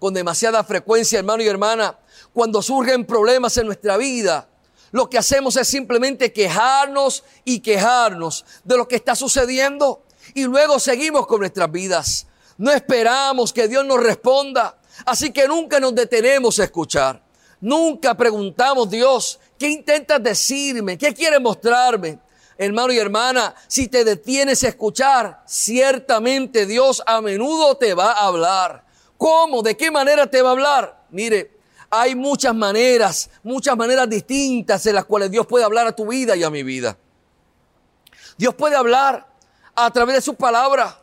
Con 0.00 0.14
demasiada 0.14 0.64
frecuencia, 0.64 1.18
hermano 1.18 1.42
y 1.42 1.46
hermana, 1.46 1.96
cuando 2.32 2.62
surgen 2.62 3.04
problemas 3.04 3.56
en 3.58 3.66
nuestra 3.66 3.98
vida, 3.98 4.48
lo 4.92 5.08
que 5.08 5.18
hacemos 5.18 5.56
es 5.56 5.68
simplemente 5.68 6.32
quejarnos 6.32 7.22
y 7.44 7.60
quejarnos 7.60 8.44
de 8.64 8.78
lo 8.78 8.88
que 8.88 8.96
está 8.96 9.14
sucediendo 9.14 10.02
y 10.34 10.44
luego 10.44 10.78
seguimos 10.78 11.26
con 11.26 11.40
nuestras 11.40 11.70
vidas. 11.70 12.26
No 12.56 12.70
esperamos 12.72 13.52
que 13.52 13.68
Dios 13.68 13.84
nos 13.84 14.02
responda, 14.02 14.78
así 15.04 15.32
que 15.32 15.46
nunca 15.46 15.78
nos 15.78 15.94
detenemos 15.94 16.58
a 16.58 16.64
escuchar. 16.64 17.22
Nunca 17.60 18.16
preguntamos, 18.16 18.88
Dios, 18.88 19.38
¿qué 19.58 19.68
intentas 19.68 20.22
decirme? 20.22 20.96
¿Qué 20.96 21.12
quieres 21.12 21.42
mostrarme? 21.42 22.18
Hermano 22.56 22.92
y 22.92 22.98
hermana, 22.98 23.54
si 23.68 23.88
te 23.88 24.02
detienes 24.02 24.64
a 24.64 24.68
escuchar, 24.68 25.42
ciertamente 25.46 26.64
Dios 26.64 27.02
a 27.06 27.20
menudo 27.20 27.76
te 27.76 27.92
va 27.92 28.12
a 28.12 28.26
hablar. 28.26 28.89
¿Cómo? 29.20 29.62
¿De 29.62 29.76
qué 29.76 29.90
manera 29.90 30.26
te 30.26 30.40
va 30.40 30.48
a 30.48 30.52
hablar? 30.52 31.04
Mire, 31.10 31.58
hay 31.90 32.14
muchas 32.14 32.54
maneras, 32.54 33.28
muchas 33.42 33.76
maneras 33.76 34.08
distintas 34.08 34.86
en 34.86 34.94
las 34.94 35.04
cuales 35.04 35.30
Dios 35.30 35.46
puede 35.46 35.62
hablar 35.62 35.86
a 35.86 35.92
tu 35.94 36.06
vida 36.06 36.34
y 36.36 36.42
a 36.42 36.48
mi 36.48 36.62
vida. 36.62 36.96
Dios 38.38 38.54
puede 38.54 38.76
hablar 38.76 39.30
a 39.74 39.90
través 39.90 40.14
de 40.14 40.22
su 40.22 40.36
palabra 40.36 41.02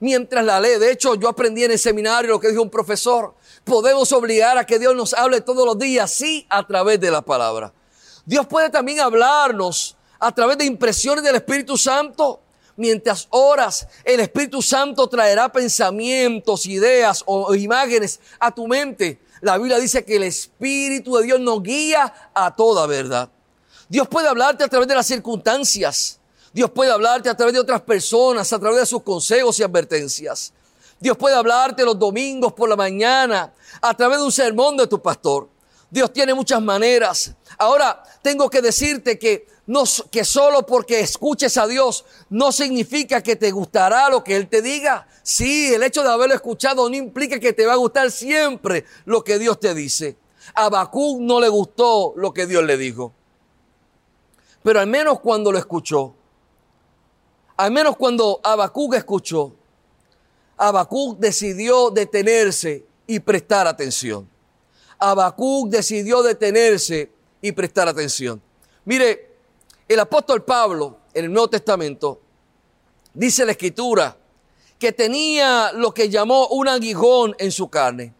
mientras 0.00 0.42
la 0.46 0.58
lee. 0.58 0.78
De 0.78 0.90
hecho, 0.90 1.14
yo 1.16 1.28
aprendí 1.28 1.62
en 1.62 1.72
el 1.72 1.78
seminario 1.78 2.30
lo 2.30 2.40
que 2.40 2.48
dijo 2.48 2.62
un 2.62 2.70
profesor. 2.70 3.34
Podemos 3.64 4.12
obligar 4.12 4.56
a 4.56 4.64
que 4.64 4.78
Dios 4.78 4.96
nos 4.96 5.12
hable 5.12 5.42
todos 5.42 5.66
los 5.66 5.78
días, 5.78 6.10
sí, 6.10 6.46
a 6.48 6.66
través 6.66 6.98
de 6.98 7.10
la 7.10 7.20
palabra. 7.20 7.74
Dios 8.24 8.46
puede 8.46 8.70
también 8.70 9.00
hablarnos 9.00 9.94
a 10.18 10.32
través 10.34 10.56
de 10.56 10.64
impresiones 10.64 11.22
del 11.22 11.34
Espíritu 11.34 11.76
Santo. 11.76 12.40
Mientras 12.78 13.28
oras, 13.28 13.86
el 14.04 14.20
Espíritu 14.20 14.62
Santo 14.62 15.06
traerá 15.06 15.52
pensamientos, 15.52 16.64
ideas 16.64 17.22
o 17.26 17.54
imágenes 17.54 18.20
a 18.40 18.54
tu 18.54 18.66
mente 18.66 19.20
la 19.40 19.56
Biblia 19.56 19.78
dice 19.78 20.04
que 20.04 20.16
el 20.16 20.24
Espíritu 20.24 21.16
de 21.16 21.24
Dios 21.24 21.40
nos 21.40 21.62
guía 21.62 22.12
a 22.34 22.54
toda 22.54 22.86
verdad. 22.86 23.28
Dios 23.88 24.08
puede 24.08 24.28
hablarte 24.28 24.64
a 24.64 24.68
través 24.68 24.88
de 24.88 24.94
las 24.94 25.06
circunstancias. 25.06 26.18
Dios 26.52 26.70
puede 26.70 26.90
hablarte 26.90 27.28
a 27.28 27.36
través 27.36 27.54
de 27.54 27.60
otras 27.60 27.80
personas, 27.82 28.52
a 28.52 28.58
través 28.58 28.80
de 28.80 28.86
sus 28.86 29.02
consejos 29.02 29.58
y 29.58 29.62
advertencias. 29.62 30.52
Dios 30.98 31.16
puede 31.16 31.36
hablarte 31.36 31.84
los 31.84 31.98
domingos 31.98 32.52
por 32.52 32.68
la 32.68 32.76
mañana, 32.76 33.52
a 33.80 33.94
través 33.94 34.18
de 34.18 34.24
un 34.24 34.32
sermón 34.32 34.76
de 34.76 34.86
tu 34.86 35.00
pastor. 35.00 35.48
Dios 35.90 36.12
tiene 36.12 36.34
muchas 36.34 36.60
maneras. 36.60 37.32
Ahora, 37.56 38.02
tengo 38.20 38.50
que 38.50 38.60
decirte 38.60 39.18
que 39.18 39.46
no, 39.68 39.84
que 40.10 40.24
solo 40.24 40.64
porque 40.64 41.00
escuches 41.00 41.58
a 41.58 41.66
Dios 41.66 42.06
no 42.30 42.52
significa 42.52 43.22
que 43.22 43.36
te 43.36 43.50
gustará 43.50 44.08
lo 44.08 44.24
que 44.24 44.34
Él 44.34 44.48
te 44.48 44.62
diga. 44.62 45.06
Sí, 45.22 45.74
el 45.74 45.82
hecho 45.82 46.02
de 46.02 46.08
haberlo 46.10 46.34
escuchado 46.34 46.88
no 46.88 46.96
implica 46.96 47.38
que 47.38 47.52
te 47.52 47.66
va 47.66 47.74
a 47.74 47.76
gustar 47.76 48.10
siempre 48.10 48.86
lo 49.04 49.22
que 49.22 49.38
Dios 49.38 49.60
te 49.60 49.74
dice. 49.74 50.16
A 50.54 50.70
no 51.20 51.38
le 51.38 51.50
gustó 51.50 52.14
lo 52.16 52.32
que 52.32 52.46
Dios 52.46 52.64
le 52.64 52.78
dijo. 52.78 53.12
Pero 54.62 54.80
al 54.80 54.86
menos 54.86 55.20
cuando 55.20 55.52
lo 55.52 55.58
escuchó, 55.58 56.14
al 57.58 57.70
menos 57.70 57.94
cuando 57.98 58.40
Habacuc 58.42 58.94
escuchó, 58.94 59.52
Habacuc 60.56 61.18
decidió 61.18 61.90
detenerse 61.90 62.86
y 63.06 63.20
prestar 63.20 63.66
atención. 63.66 64.26
Habacuc 64.98 65.68
decidió 65.68 66.22
detenerse 66.22 67.12
y 67.42 67.52
prestar 67.52 67.86
atención. 67.86 68.40
Mire, 68.86 69.27
el 69.88 70.00
apóstol 70.00 70.44
Pablo 70.44 70.98
en 71.14 71.24
el 71.24 71.32
Nuevo 71.32 71.48
Testamento 71.48 72.20
dice 73.14 73.44
la 73.44 73.52
escritura 73.52 74.16
que 74.78 74.92
tenía 74.92 75.72
lo 75.72 75.92
que 75.92 76.08
llamó 76.08 76.48
un 76.48 76.68
aguijón 76.68 77.34
en 77.38 77.50
su 77.50 77.68
carne. 77.68 78.14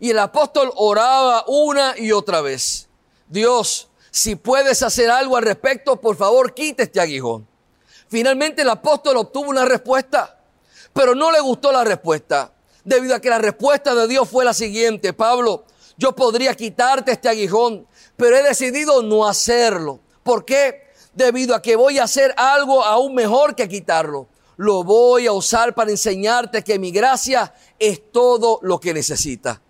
Y 0.00 0.10
el 0.10 0.18
apóstol 0.18 0.72
oraba 0.74 1.44
una 1.46 1.94
y 1.96 2.10
otra 2.10 2.40
vez. 2.40 2.88
Dios, 3.28 3.88
si 4.10 4.34
puedes 4.34 4.82
hacer 4.82 5.10
algo 5.10 5.36
al 5.36 5.44
respecto, 5.44 6.00
por 6.00 6.16
favor, 6.16 6.54
quite 6.54 6.84
este 6.84 7.00
aguijón. 7.00 7.46
Finalmente 8.08 8.62
el 8.62 8.70
apóstol 8.70 9.18
obtuvo 9.18 9.48
una 9.48 9.64
respuesta, 9.64 10.40
pero 10.92 11.14
no 11.14 11.30
le 11.30 11.40
gustó 11.40 11.70
la 11.70 11.84
respuesta, 11.84 12.52
debido 12.84 13.14
a 13.14 13.20
que 13.20 13.30
la 13.30 13.38
respuesta 13.38 13.94
de 13.94 14.08
Dios 14.08 14.28
fue 14.28 14.44
la 14.44 14.52
siguiente, 14.52 15.12
Pablo, 15.12 15.64
yo 15.96 16.14
podría 16.16 16.54
quitarte 16.54 17.12
este 17.12 17.28
aguijón, 17.28 17.86
pero 18.16 18.36
he 18.36 18.42
decidido 18.42 19.02
no 19.02 19.26
hacerlo. 19.26 20.00
¿Por 20.22 20.44
qué? 20.44 20.81
Debido 21.14 21.54
a 21.54 21.62
que 21.62 21.76
voy 21.76 21.98
a 21.98 22.04
hacer 22.04 22.34
algo 22.36 22.84
aún 22.84 23.14
mejor 23.14 23.54
que 23.54 23.68
quitarlo. 23.68 24.28
Lo 24.56 24.84
voy 24.84 25.26
a 25.26 25.32
usar 25.32 25.74
para 25.74 25.90
enseñarte 25.90 26.62
que 26.62 26.78
mi 26.78 26.90
gracia 26.90 27.52
es 27.78 28.12
todo 28.12 28.58
lo 28.62 28.78
que 28.80 28.94
necesitas 28.94 29.60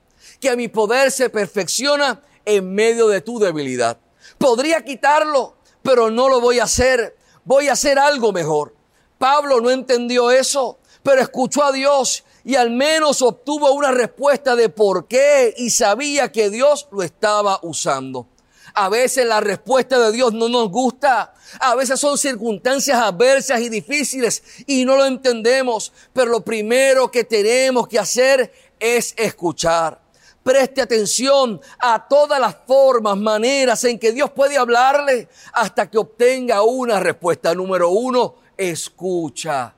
que 0.42 0.56
mi 0.56 0.66
poder 0.66 1.12
se 1.12 1.30
perfecciona 1.30 2.20
en 2.44 2.74
medio 2.74 3.06
de 3.06 3.20
tu 3.20 3.38
debilidad. 3.38 3.96
Podría 4.38 4.84
quitarlo, 4.84 5.54
pero 5.82 6.10
no 6.10 6.28
lo 6.28 6.40
voy 6.40 6.58
a 6.58 6.64
hacer. 6.64 7.16
Voy 7.44 7.68
a 7.68 7.74
hacer 7.74 7.96
algo 7.96 8.32
mejor. 8.32 8.74
Pablo 9.18 9.60
no 9.60 9.70
entendió 9.70 10.32
eso, 10.32 10.80
pero 11.04 11.22
escuchó 11.22 11.62
a 11.62 11.70
Dios 11.70 12.24
y 12.44 12.56
al 12.56 12.70
menos 12.70 13.22
obtuvo 13.22 13.70
una 13.70 13.92
respuesta 13.92 14.56
de 14.56 14.68
por 14.68 15.06
qué 15.06 15.54
y 15.56 15.70
sabía 15.70 16.32
que 16.32 16.50
Dios 16.50 16.88
lo 16.90 17.04
estaba 17.04 17.60
usando. 17.62 18.26
A 18.74 18.88
veces 18.88 19.26
la 19.26 19.40
respuesta 19.40 19.98
de 19.98 20.12
Dios 20.12 20.32
no 20.32 20.48
nos 20.48 20.70
gusta. 20.70 21.34
A 21.60 21.74
veces 21.74 22.00
son 22.00 22.16
circunstancias 22.16 22.98
adversas 22.98 23.60
y 23.60 23.68
difíciles 23.68 24.42
y 24.66 24.84
no 24.84 24.96
lo 24.96 25.04
entendemos. 25.04 25.92
Pero 26.12 26.30
lo 26.30 26.40
primero 26.42 27.10
que 27.10 27.24
tenemos 27.24 27.86
que 27.88 27.98
hacer 27.98 28.52
es 28.78 29.14
escuchar. 29.16 30.00
Preste 30.42 30.82
atención 30.82 31.60
a 31.78 32.08
todas 32.08 32.40
las 32.40 32.56
formas, 32.66 33.16
maneras 33.16 33.84
en 33.84 33.98
que 33.98 34.10
Dios 34.10 34.30
puede 34.30 34.56
hablarle 34.56 35.28
hasta 35.52 35.88
que 35.88 35.98
obtenga 35.98 36.62
una 36.62 36.98
respuesta. 36.98 37.54
Número 37.54 37.90
uno, 37.90 38.36
escucha. 38.56 39.74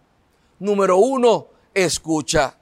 Número 0.61 0.97
uno, 0.97 1.49
escucha. 1.75 2.57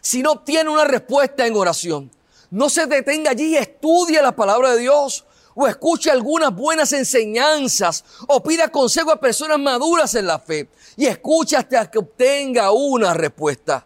Si 0.00 0.22
no 0.22 0.32
obtiene 0.32 0.70
una 0.70 0.84
respuesta 0.84 1.46
en 1.46 1.56
oración, 1.56 2.10
no 2.50 2.70
se 2.70 2.86
detenga 2.86 3.32
allí 3.32 3.56
estudie 3.56 4.22
la 4.22 4.34
palabra 4.34 4.72
de 4.72 4.80
Dios 4.80 5.24
o 5.54 5.66
escuche 5.66 6.10
algunas 6.10 6.54
buenas 6.54 6.92
enseñanzas 6.92 8.04
o 8.26 8.42
pida 8.42 8.68
consejo 8.68 9.10
a 9.10 9.20
personas 9.20 9.58
maduras 9.58 10.14
en 10.14 10.26
la 10.26 10.38
fe 10.38 10.68
y 10.96 11.06
escuche 11.06 11.56
hasta 11.56 11.90
que 11.90 11.98
obtenga 11.98 12.70
una 12.70 13.12
respuesta. 13.12 13.84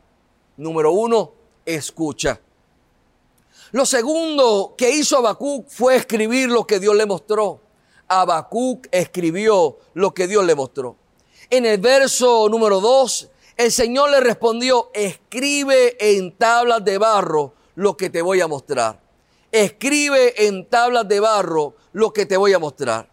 Número 0.59 0.93
uno, 0.93 1.33
escucha. 1.65 2.41
Lo 3.73 3.87
segundo 3.87 4.75
que 4.77 4.91
hizo 4.91 5.17
Habacuc 5.17 5.67
fue 5.69 5.97
escribir 5.97 6.51
lo 6.51 6.67
que 6.67 6.79
Dios 6.79 6.95
le 6.95 7.07
mostró. 7.07 7.63
Habacuc 8.07 8.87
escribió 8.91 9.79
lo 9.95 10.13
que 10.13 10.29
Dios 10.29 10.45
le 10.45 10.55
mostró. 10.55 10.97
En 11.49 11.65
el 11.65 11.79
verso 11.79 12.49
número 12.51 12.81
2, 12.81 13.31
el 13.57 13.73
Señor 13.73 14.11
le 14.11 14.21
respondió, 14.21 14.91
escribe 14.93 15.97
en 15.99 16.37
tablas 16.37 16.85
de 16.85 16.99
barro 16.99 17.55
lo 17.75 17.97
que 17.97 18.11
te 18.11 18.23
voy 18.23 18.41
a 18.41 18.49
mostrar. 18.49 19.01
Escribe 19.51 20.47
en 20.47 20.69
tablas 20.69 21.07
de 21.09 21.21
barro 21.21 21.75
lo 21.93 22.13
que 22.13 22.27
te 22.27 22.37
voy 22.37 22.53
a 22.53 22.59
mostrar. 22.59 23.09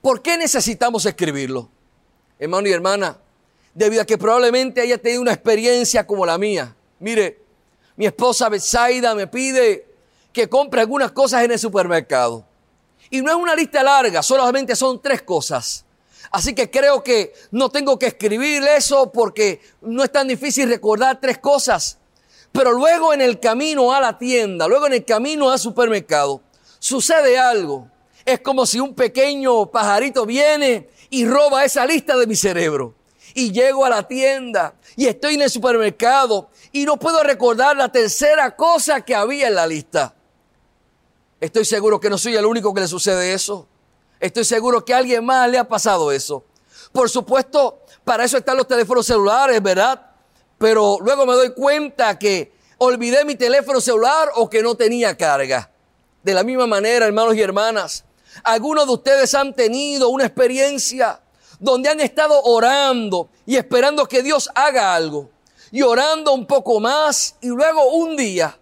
¿Por 0.00 0.22
qué 0.22 0.38
necesitamos 0.38 1.04
escribirlo? 1.06 1.68
Hermano 2.38 2.68
y 2.68 2.72
hermana, 2.72 3.18
debido 3.74 4.02
a 4.02 4.04
que 4.04 4.16
probablemente 4.16 4.80
haya 4.80 4.98
tenido 4.98 5.22
una 5.22 5.32
experiencia 5.32 6.06
como 6.06 6.24
la 6.24 6.38
mía. 6.38 6.74
Mire, 7.00 7.42
mi 7.96 8.06
esposa 8.06 8.48
Betsaida 8.48 9.14
me 9.14 9.26
pide 9.26 9.86
que 10.32 10.48
compre 10.48 10.80
algunas 10.80 11.12
cosas 11.12 11.42
en 11.44 11.50
el 11.50 11.58
supermercado. 11.58 12.44
Y 13.10 13.22
no 13.22 13.30
es 13.30 13.36
una 13.36 13.56
lista 13.56 13.82
larga, 13.82 14.22
solamente 14.22 14.76
son 14.76 15.00
tres 15.02 15.22
cosas. 15.22 15.84
Así 16.30 16.54
que 16.54 16.70
creo 16.70 17.02
que 17.02 17.32
no 17.50 17.70
tengo 17.70 17.98
que 17.98 18.06
escribir 18.06 18.62
eso 18.64 19.10
porque 19.10 19.60
no 19.80 20.04
es 20.04 20.12
tan 20.12 20.28
difícil 20.28 20.68
recordar 20.68 21.20
tres 21.20 21.38
cosas. 21.38 21.98
Pero 22.52 22.72
luego 22.72 23.12
en 23.12 23.20
el 23.20 23.38
camino 23.40 23.92
a 23.92 24.00
la 24.00 24.18
tienda, 24.18 24.66
luego 24.66 24.86
en 24.86 24.94
el 24.94 25.04
camino 25.04 25.50
al 25.50 25.58
supermercado, 25.58 26.40
sucede 26.78 27.38
algo. 27.38 27.88
Es 28.24 28.40
como 28.40 28.66
si 28.66 28.80
un 28.80 28.94
pequeño 28.94 29.66
pajarito 29.66 30.26
viene 30.26 30.88
y 31.10 31.26
roba 31.26 31.64
esa 31.64 31.86
lista 31.86 32.16
de 32.16 32.26
mi 32.26 32.36
cerebro. 32.36 32.94
Y 33.34 33.52
llego 33.52 33.84
a 33.84 33.90
la 33.90 34.06
tienda 34.06 34.74
y 34.96 35.06
estoy 35.06 35.34
en 35.34 35.42
el 35.42 35.50
supermercado 35.50 36.50
y 36.72 36.84
no 36.84 36.96
puedo 36.98 37.22
recordar 37.22 37.76
la 37.76 37.90
tercera 37.90 38.56
cosa 38.56 39.02
que 39.02 39.14
había 39.14 39.48
en 39.48 39.54
la 39.54 39.66
lista. 39.66 40.14
Estoy 41.40 41.64
seguro 41.64 42.00
que 42.00 42.10
no 42.10 42.18
soy 42.18 42.34
el 42.34 42.44
único 42.44 42.74
que 42.74 42.80
le 42.80 42.88
sucede 42.88 43.32
eso. 43.32 43.68
Estoy 44.18 44.44
seguro 44.44 44.84
que 44.84 44.92
a 44.92 44.98
alguien 44.98 45.24
más 45.24 45.48
le 45.48 45.58
ha 45.58 45.68
pasado 45.68 46.10
eso. 46.10 46.44
Por 46.90 47.08
supuesto, 47.08 47.82
para 48.02 48.24
eso 48.24 48.38
están 48.38 48.56
los 48.56 48.66
teléfonos 48.66 49.06
celulares, 49.06 49.62
¿verdad? 49.62 50.07
Pero 50.58 50.98
luego 51.00 51.24
me 51.24 51.34
doy 51.34 51.52
cuenta 51.54 52.18
que 52.18 52.52
olvidé 52.78 53.24
mi 53.24 53.36
teléfono 53.36 53.80
celular 53.80 54.30
o 54.34 54.50
que 54.50 54.62
no 54.62 54.74
tenía 54.74 55.16
carga. 55.16 55.70
De 56.22 56.34
la 56.34 56.42
misma 56.42 56.66
manera, 56.66 57.06
hermanos 57.06 57.34
y 57.36 57.40
hermanas, 57.40 58.04
algunos 58.44 58.86
de 58.86 58.92
ustedes 58.92 59.34
han 59.34 59.54
tenido 59.54 60.08
una 60.08 60.26
experiencia 60.26 61.20
donde 61.58 61.88
han 61.88 62.00
estado 62.00 62.42
orando 62.42 63.30
y 63.46 63.56
esperando 63.56 64.06
que 64.06 64.22
Dios 64.22 64.50
haga 64.54 64.94
algo 64.94 65.30
y 65.70 65.82
orando 65.82 66.32
un 66.32 66.46
poco 66.46 66.80
más 66.80 67.36
y 67.40 67.48
luego 67.48 67.90
un 67.92 68.16
día 68.16 68.58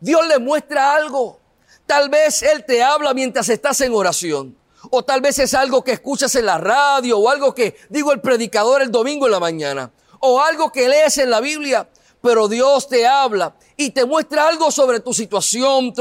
Dios 0.00 0.26
le 0.26 0.38
muestra 0.38 0.94
algo. 0.94 1.38
Tal 1.86 2.08
vez 2.08 2.42
Él 2.42 2.64
te 2.64 2.82
habla 2.82 3.12
mientras 3.14 3.48
estás 3.48 3.80
en 3.82 3.92
oración. 3.92 4.56
O 4.90 5.04
tal 5.04 5.20
vez 5.20 5.38
es 5.38 5.52
algo 5.52 5.84
que 5.84 5.92
escuchas 5.92 6.34
en 6.36 6.46
la 6.46 6.56
radio 6.56 7.18
o 7.18 7.28
algo 7.28 7.54
que 7.54 7.76
digo 7.90 8.12
el 8.12 8.20
predicador 8.20 8.80
el 8.80 8.90
domingo 8.90 9.26
en 9.26 9.32
la 9.32 9.40
mañana. 9.40 9.90
O 10.20 10.40
algo 10.40 10.70
que 10.70 10.88
lees 10.88 11.18
en 11.18 11.30
la 11.30 11.40
Biblia. 11.40 11.88
Pero 12.22 12.48
Dios 12.48 12.86
te 12.86 13.06
habla 13.06 13.54
y 13.76 13.90
te 13.90 14.04
muestra 14.04 14.46
algo 14.46 14.70
sobre 14.70 15.00
tu 15.00 15.14
situación, 15.14 15.94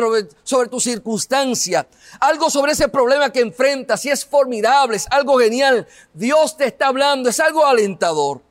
sobre 0.43 0.67
tu 0.67 0.79
circunstancia, 0.81 1.87
algo 2.19 2.49
sobre 2.49 2.73
ese 2.73 2.89
problema 2.89 3.31
que 3.31 3.39
enfrentas 3.39 4.03
y 4.03 4.09
es 4.09 4.25
formidable, 4.25 4.97
es 4.97 5.07
algo 5.11 5.39
genial. 5.39 5.87
Dios 6.13 6.57
te 6.57 6.65
está 6.65 6.87
hablando, 6.87 7.29
es 7.29 7.39
algo 7.39 7.65
alentador. 7.65 8.41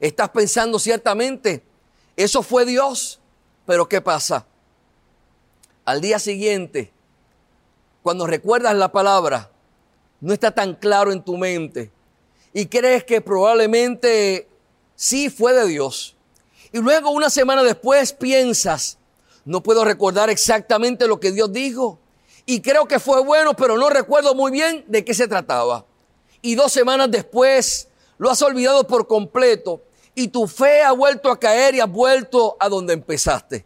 Estás 0.00 0.30
pensando 0.30 0.80
ciertamente, 0.80 1.62
eso 2.16 2.42
fue 2.42 2.64
Dios, 2.64 3.20
pero 3.64 3.88
¿qué 3.88 4.00
pasa? 4.00 4.44
Al 5.84 6.00
día 6.00 6.18
siguiente, 6.18 6.92
cuando 8.02 8.26
recuerdas 8.26 8.74
la 8.74 8.90
palabra, 8.90 9.52
no 10.20 10.32
está 10.32 10.50
tan 10.50 10.74
claro 10.74 11.12
en 11.12 11.22
tu 11.22 11.36
mente 11.36 11.92
y 12.52 12.66
crees 12.66 13.04
que 13.04 13.20
probablemente 13.20 14.48
sí 14.94 15.30
fue 15.30 15.52
de 15.52 15.66
Dios. 15.66 16.16
Y 16.72 16.78
luego 16.78 17.10
una 17.10 17.30
semana 17.30 17.62
después 17.62 18.12
piensas, 18.12 18.98
no 19.44 19.62
puedo 19.62 19.84
recordar 19.84 20.30
exactamente 20.30 21.06
lo 21.06 21.20
que 21.20 21.32
Dios 21.32 21.52
dijo. 21.52 21.98
Y 22.46 22.60
creo 22.60 22.86
que 22.86 22.98
fue 22.98 23.22
bueno, 23.22 23.54
pero 23.54 23.76
no 23.76 23.88
recuerdo 23.90 24.34
muy 24.34 24.50
bien 24.50 24.84
de 24.88 25.04
qué 25.04 25.14
se 25.14 25.28
trataba. 25.28 25.86
Y 26.40 26.54
dos 26.54 26.72
semanas 26.72 27.10
después 27.10 27.88
lo 28.18 28.30
has 28.30 28.42
olvidado 28.42 28.86
por 28.86 29.06
completo 29.06 29.82
y 30.14 30.28
tu 30.28 30.46
fe 30.46 30.82
ha 30.82 30.92
vuelto 30.92 31.30
a 31.30 31.38
caer 31.38 31.74
y 31.74 31.80
has 31.80 31.90
vuelto 31.90 32.56
a 32.58 32.68
donde 32.68 32.94
empezaste. 32.94 33.64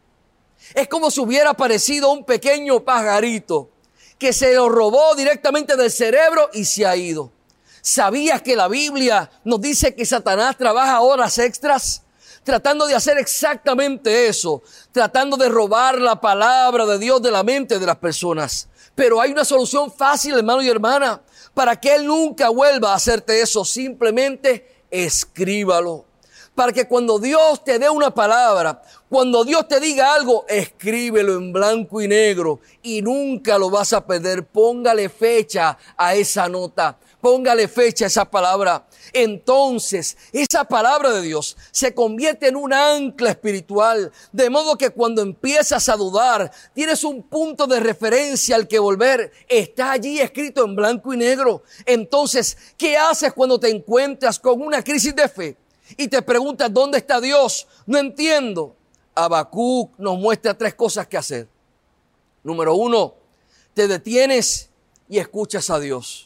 Es 0.74 0.88
como 0.88 1.10
si 1.10 1.20
hubiera 1.20 1.50
aparecido 1.50 2.10
un 2.10 2.24
pequeño 2.24 2.84
pajarito 2.84 3.70
que 4.18 4.32
se 4.32 4.54
lo 4.54 4.68
robó 4.68 5.14
directamente 5.14 5.76
del 5.76 5.90
cerebro 5.90 6.50
y 6.52 6.64
se 6.64 6.86
ha 6.86 6.96
ido. 6.96 7.30
¿Sabías 7.86 8.42
que 8.42 8.56
la 8.56 8.66
Biblia 8.66 9.30
nos 9.44 9.60
dice 9.60 9.94
que 9.94 10.04
Satanás 10.04 10.56
trabaja 10.58 11.00
horas 11.02 11.38
extras? 11.38 12.02
Tratando 12.42 12.84
de 12.84 12.96
hacer 12.96 13.16
exactamente 13.16 14.26
eso, 14.26 14.64
tratando 14.90 15.36
de 15.36 15.48
robar 15.48 16.00
la 16.00 16.20
palabra 16.20 16.84
de 16.84 16.98
Dios 16.98 17.22
de 17.22 17.30
la 17.30 17.44
mente 17.44 17.78
de 17.78 17.86
las 17.86 17.98
personas. 17.98 18.66
Pero 18.96 19.20
hay 19.20 19.30
una 19.30 19.44
solución 19.44 19.92
fácil, 19.92 20.36
hermano 20.36 20.62
y 20.62 20.68
hermana, 20.68 21.22
para 21.54 21.78
que 21.80 21.94
Él 21.94 22.08
nunca 22.08 22.48
vuelva 22.48 22.90
a 22.90 22.96
hacerte 22.96 23.40
eso. 23.40 23.64
Simplemente 23.64 24.82
escríbalo. 24.90 26.06
para 26.56 26.72
que 26.72 26.88
cuando 26.88 27.18
Dios 27.18 27.62
te 27.62 27.78
dé 27.78 27.88
una 27.88 28.12
palabra, 28.12 28.82
cuando 29.08 29.44
Dios 29.44 29.68
te 29.68 29.78
diga 29.78 30.14
algo, 30.14 30.46
escríbelo 30.48 31.34
en 31.34 31.52
blanco 31.52 32.00
y 32.00 32.08
negro 32.08 32.60
y 32.82 33.02
nunca 33.02 33.58
lo 33.58 33.70
vas 33.70 33.92
a 33.92 34.04
perder. 34.04 34.44
Póngale 34.44 35.08
fecha 35.08 35.76
a 35.96 36.14
esa 36.14 36.48
nota. 36.48 36.98
Póngale 37.26 37.66
fecha 37.66 38.04
a 38.04 38.06
esa 38.06 38.30
palabra. 38.30 38.86
Entonces, 39.12 40.16
esa 40.32 40.62
palabra 40.62 41.10
de 41.10 41.22
Dios 41.22 41.56
se 41.72 41.92
convierte 41.92 42.46
en 42.46 42.54
un 42.54 42.72
ancla 42.72 43.30
espiritual. 43.30 44.12
De 44.30 44.48
modo 44.48 44.78
que 44.78 44.90
cuando 44.90 45.22
empiezas 45.22 45.88
a 45.88 45.96
dudar, 45.96 46.52
tienes 46.72 47.02
un 47.02 47.24
punto 47.24 47.66
de 47.66 47.80
referencia 47.80 48.54
al 48.54 48.68
que 48.68 48.78
volver. 48.78 49.32
Está 49.48 49.90
allí 49.90 50.20
escrito 50.20 50.64
en 50.64 50.76
blanco 50.76 51.12
y 51.12 51.16
negro. 51.16 51.64
Entonces, 51.84 52.56
¿qué 52.78 52.96
haces 52.96 53.32
cuando 53.32 53.58
te 53.58 53.70
encuentras 53.70 54.38
con 54.38 54.62
una 54.62 54.84
crisis 54.84 55.16
de 55.16 55.28
fe? 55.28 55.56
y 55.96 56.06
te 56.06 56.22
preguntas, 56.22 56.72
¿dónde 56.72 56.98
está 56.98 57.20
Dios? 57.20 57.66
No 57.86 57.98
entiendo. 57.98 58.76
Habacuc 59.16 59.98
nos 59.98 60.16
muestra 60.16 60.56
tres 60.56 60.76
cosas 60.76 61.08
que 61.08 61.16
hacer. 61.16 61.48
Número 62.44 62.76
uno, 62.76 63.14
te 63.74 63.88
detienes 63.88 64.70
y 65.08 65.18
escuchas 65.18 65.70
a 65.70 65.80
Dios. 65.80 66.25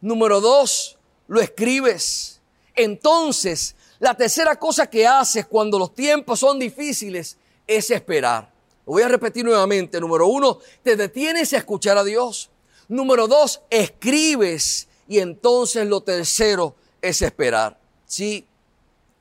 Número 0.00 0.40
dos, 0.40 0.98
lo 1.28 1.40
escribes. 1.40 2.40
Entonces, 2.74 3.74
la 3.98 4.14
tercera 4.14 4.56
cosa 4.56 4.88
que 4.88 5.06
haces 5.06 5.46
cuando 5.46 5.78
los 5.78 5.94
tiempos 5.94 6.40
son 6.40 6.58
difíciles 6.58 7.36
es 7.66 7.90
esperar. 7.90 8.50
Lo 8.86 8.94
voy 8.94 9.02
a 9.02 9.08
repetir 9.08 9.44
nuevamente. 9.44 10.00
Número 10.00 10.26
uno, 10.26 10.58
te 10.82 10.96
detienes 10.96 11.52
a 11.52 11.58
escuchar 11.58 11.98
a 11.98 12.04
Dios. 12.04 12.50
Número 12.88 13.28
dos, 13.28 13.60
escribes. 13.70 14.88
Y 15.06 15.18
entonces 15.18 15.86
lo 15.86 16.00
tercero 16.00 16.74
es 17.02 17.20
esperar. 17.22 17.78
Sí, 18.06 18.46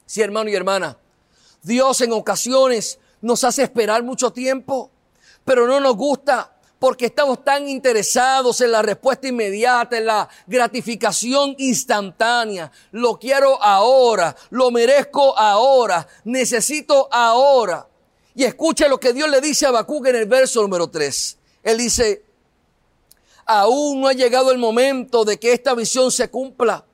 Sí, 0.09 0.23
hermano 0.23 0.49
y 0.49 0.55
hermana, 0.55 0.97
Dios 1.61 2.01
en 2.01 2.13
ocasiones 2.13 2.97
nos 3.21 3.43
hace 3.43 3.61
esperar 3.61 4.01
mucho 4.01 4.33
tiempo, 4.33 4.89
pero 5.45 5.67
no 5.67 5.79
nos 5.79 5.95
gusta 5.95 6.51
porque 6.79 7.07
estamos 7.07 7.43
tan 7.43 7.67
interesados 7.67 8.61
en 8.61 8.71
la 8.71 8.81
respuesta 8.81 9.27
inmediata, 9.27 9.97
en 9.97 10.05
la 10.05 10.29
gratificación 10.47 11.53
instantánea. 11.57 12.71
Lo 12.91 13.19
quiero 13.19 13.61
ahora, 13.61 14.35
lo 14.49 14.71
merezco 14.71 15.37
ahora, 15.37 16.07
necesito 16.23 17.07
ahora. 17.11 17.87
Y 18.33 18.45
escuche 18.45 18.87
lo 18.87 18.99
que 18.99 19.13
Dios 19.13 19.29
le 19.29 19.41
dice 19.41 19.65
a 19.65 19.69
Habacuc 19.69 20.07
en 20.07 20.15
el 20.15 20.25
verso 20.25 20.61
número 20.61 20.89
3. 20.89 21.37
Él 21.63 21.77
dice, 21.77 22.23
aún 23.45 24.01
no 24.01 24.07
ha 24.07 24.13
llegado 24.13 24.51
el 24.51 24.57
momento 24.57 25.25
de 25.25 25.37
que 25.37 25.51
esta 25.51 25.75
visión 25.75 26.11
se 26.11 26.29
cumpla, 26.29 26.85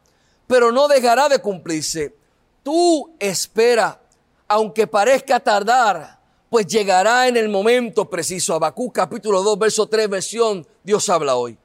pero 0.48 0.72
no 0.72 0.88
dejará 0.88 1.30
de 1.30 1.40
cumplirse 1.40 2.16
Tú 2.66 3.14
espera, 3.20 4.02
aunque 4.48 4.88
parezca 4.88 5.40
tardar, 5.40 6.18
pues 6.56 6.68
llegará 6.68 7.28
en 7.28 7.36
el 7.36 7.50
momento 7.50 8.10
preciso. 8.10 8.54
Habacuc 8.54 8.96
capítulo 8.96 9.44
2, 9.44 9.60
verso 9.60 9.88
3, 9.88 10.08
versión, 10.08 10.66
Dios 10.86 11.10
habla 11.10 11.36
hoy. 11.36 11.58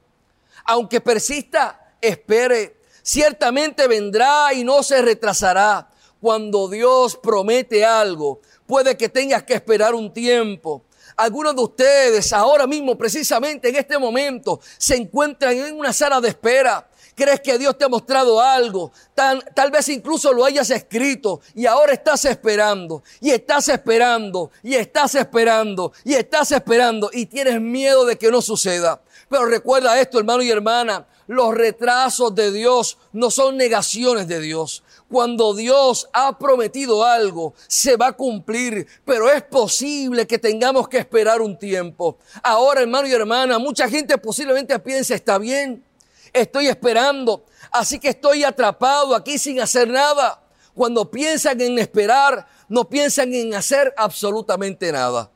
Aunque 0.64 1.00
persista, 1.00 1.94
espere. 2.00 2.80
Ciertamente 3.00 3.86
vendrá 3.86 4.52
y 4.52 4.64
no 4.64 4.82
se 4.82 5.00
retrasará. 5.00 5.88
Cuando 6.20 6.68
Dios 6.68 7.16
promete 7.22 7.84
algo, 7.84 8.40
puede 8.66 8.96
que 8.96 9.08
tengas 9.08 9.44
que 9.44 9.54
esperar 9.54 9.94
un 9.94 10.12
tiempo. 10.12 10.82
Algunos 11.16 11.54
de 11.54 11.62
ustedes 11.62 12.32
ahora 12.32 12.66
mismo, 12.66 12.98
precisamente 12.98 13.68
en 13.68 13.76
este 13.76 13.96
momento, 13.96 14.58
se 14.76 14.96
encuentran 14.96 15.56
en 15.56 15.78
una 15.78 15.92
sala 15.92 16.20
de 16.20 16.30
espera 16.30 16.89
crees 17.20 17.40
que 17.40 17.58
Dios 17.58 17.76
te 17.76 17.84
ha 17.84 17.88
mostrado 17.88 18.40
algo, 18.40 18.92
tal, 19.14 19.70
vez 19.70 19.90
incluso 19.90 20.32
lo 20.32 20.42
hayas 20.42 20.70
escrito 20.70 21.42
y 21.54 21.66
ahora 21.66 21.92
estás 21.92 22.24
esperando 22.24 23.02
y 23.20 23.30
estás 23.30 23.68
esperando 23.68 24.50
y 24.62 24.74
estás 24.74 25.14
esperando 25.14 25.92
y 26.02 26.14
estás 26.14 26.50
esperando 26.52 27.10
y 27.12 27.26
tienes 27.26 27.60
miedo 27.60 28.06
de 28.06 28.16
que 28.16 28.30
no 28.30 28.40
suceda. 28.40 29.02
Pero 29.28 29.44
recuerda 29.44 30.00
esto, 30.00 30.18
hermano 30.18 30.42
y 30.42 30.50
hermana, 30.50 31.06
los 31.26 31.54
retrasos 31.54 32.34
de 32.34 32.50
Dios 32.52 32.96
no 33.12 33.30
son 33.30 33.58
negaciones 33.58 34.26
de 34.26 34.40
Dios. 34.40 34.82
Cuando 35.10 35.52
Dios 35.52 36.08
ha 36.14 36.38
prometido 36.38 37.04
algo, 37.04 37.52
se 37.66 37.96
va 37.96 38.08
a 38.08 38.12
cumplir, 38.12 38.86
pero 39.04 39.30
es 39.30 39.42
posible 39.42 40.26
que 40.26 40.38
tengamos 40.38 40.88
que 40.88 40.98
esperar 40.98 41.42
un 41.42 41.58
tiempo. 41.58 42.16
Ahora, 42.42 42.80
hermano 42.80 43.06
y 43.06 43.12
hermana, 43.12 43.58
mucha 43.58 43.88
gente 43.90 44.16
posiblemente 44.16 44.78
piensa, 44.78 45.14
está 45.14 45.36
bien, 45.36 45.84
estoy 46.32 46.68
esperando, 46.68 47.44
así 47.70 47.98
que 47.98 48.08
estoy 48.08 48.44
atrapado 48.44 49.14
aquí 49.14 49.38
sin 49.38 49.60
hacer 49.60 49.88
nada. 49.88 50.42
Cuando 50.74 51.10
piensan 51.10 51.60
en 51.60 51.78
esperar, 51.78 52.46
no 52.68 52.88
piensan 52.88 53.34
en 53.34 53.54
hacer 53.54 53.92
absolutamente 53.96 54.90
nada. 54.92 55.30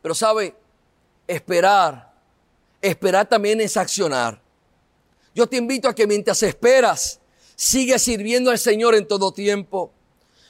Pero 0.00 0.14
sabe, 0.14 0.54
esperar, 1.26 2.12
esperar 2.80 3.28
también 3.28 3.60
es 3.60 3.76
accionar. 3.76 4.40
Yo 5.34 5.46
te 5.46 5.56
invito 5.56 5.88
a 5.88 5.94
que 5.94 6.06
mientras 6.06 6.42
esperas, 6.42 7.20
sigue 7.54 7.98
sirviendo 7.98 8.50
al 8.50 8.58
Señor 8.58 8.94
en 8.94 9.06
todo 9.06 9.32
tiempo. 9.32 9.92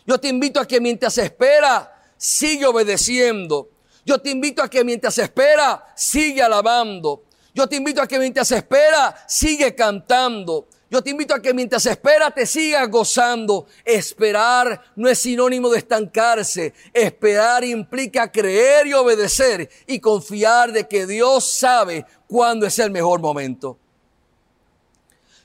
Yo 0.06 0.18
te 0.18 0.28
invito 0.28 0.60
a 0.60 0.66
que 0.66 0.80
mientras 0.80 1.18
espera, 1.18 1.92
sigue 2.16 2.66
obedeciendo. 2.66 3.68
Yo 4.04 4.18
te 4.18 4.30
invito 4.30 4.62
a 4.62 4.70
que 4.70 4.82
mientras 4.82 5.18
espera, 5.18 5.92
sigue 5.94 6.42
alabando. 6.42 7.24
Yo 7.54 7.68
te 7.68 7.76
invito 7.76 8.00
a 8.00 8.06
que 8.06 8.18
mientras 8.18 8.50
espera, 8.52 9.14
sigue 9.28 9.74
cantando. 9.74 10.68
Yo 10.90 11.02
te 11.02 11.10
invito 11.10 11.34
a 11.34 11.40
que 11.40 11.54
mientras 11.54 11.84
espera 11.86 12.30
te 12.30 12.46
sigas 12.46 12.88
gozando. 12.90 13.66
Esperar 13.84 14.92
no 14.96 15.08
es 15.08 15.18
sinónimo 15.18 15.68
de 15.68 15.78
estancarse. 15.78 16.72
Esperar 16.92 17.64
implica 17.64 18.30
creer 18.30 18.86
y 18.86 18.94
obedecer 18.94 19.70
y 19.86 20.00
confiar 20.00 20.72
de 20.72 20.86
que 20.86 21.06
Dios 21.06 21.44
sabe 21.44 22.06
cuándo 22.26 22.66
es 22.66 22.78
el 22.78 22.90
mejor 22.90 23.20
momento. 23.20 23.78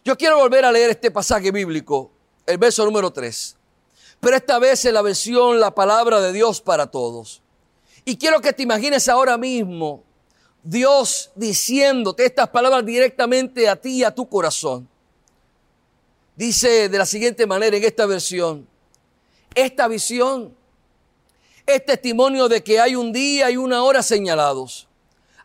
Yo 0.04 0.18
quiero 0.18 0.38
volver 0.38 0.64
a 0.64 0.72
leer 0.72 0.90
este 0.92 1.12
pasaje 1.12 1.52
bíblico, 1.52 2.12
el 2.46 2.58
verso 2.58 2.86
número 2.86 3.12
3. 3.12 3.58
Pero 4.22 4.36
esta 4.36 4.60
vez 4.60 4.84
en 4.86 4.94
la 4.94 5.02
versión 5.02 5.60
La 5.60 5.76
palabra 5.76 6.22
de 6.22 6.32
Dios 6.32 6.62
para 6.62 6.88
todos. 6.88 7.42
Y 8.06 8.18
quiero 8.18 8.40
que 8.40 8.54
te 8.54 8.64
imagines 8.64 9.10
ahora 9.10 9.38
mismo 9.38 10.07
Dios 10.70 11.32
diciéndote 11.36 12.26
estas 12.26 12.50
palabras 12.50 12.86
directamente 12.86 13.70
a 13.70 13.78
ti 13.78 14.00
y 14.00 14.04
a 14.04 14.14
tu 14.14 14.28
corazón. 14.28 14.86
Dice 16.36 16.90
de 16.90 16.98
la 16.98 17.06
siguiente 17.06 17.48
manera 17.48 17.78
en 17.78 17.86
esta 17.86 18.06
versión, 18.06 18.68
esta 19.56 19.88
visión 19.88 20.54
es 21.66 21.86
testimonio 21.86 22.50
de 22.50 22.64
que 22.66 22.82
hay 22.82 22.98
un 22.98 23.14
día 23.14 23.50
y 23.50 23.56
una 23.56 23.82
hora 23.82 24.04
señalados. 24.04 24.90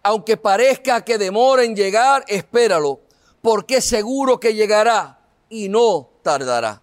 Aunque 0.02 0.36
parezca 0.36 1.04
que 1.04 1.18
demora 1.18 1.62
en 1.62 1.76
llegar, 1.76 2.24
espéralo, 2.26 2.98
porque 3.42 3.76
es 3.76 3.84
seguro 3.84 4.40
que 4.40 4.54
llegará 4.54 5.20
y 5.48 5.68
no 5.68 6.10
tardará. 6.22 6.82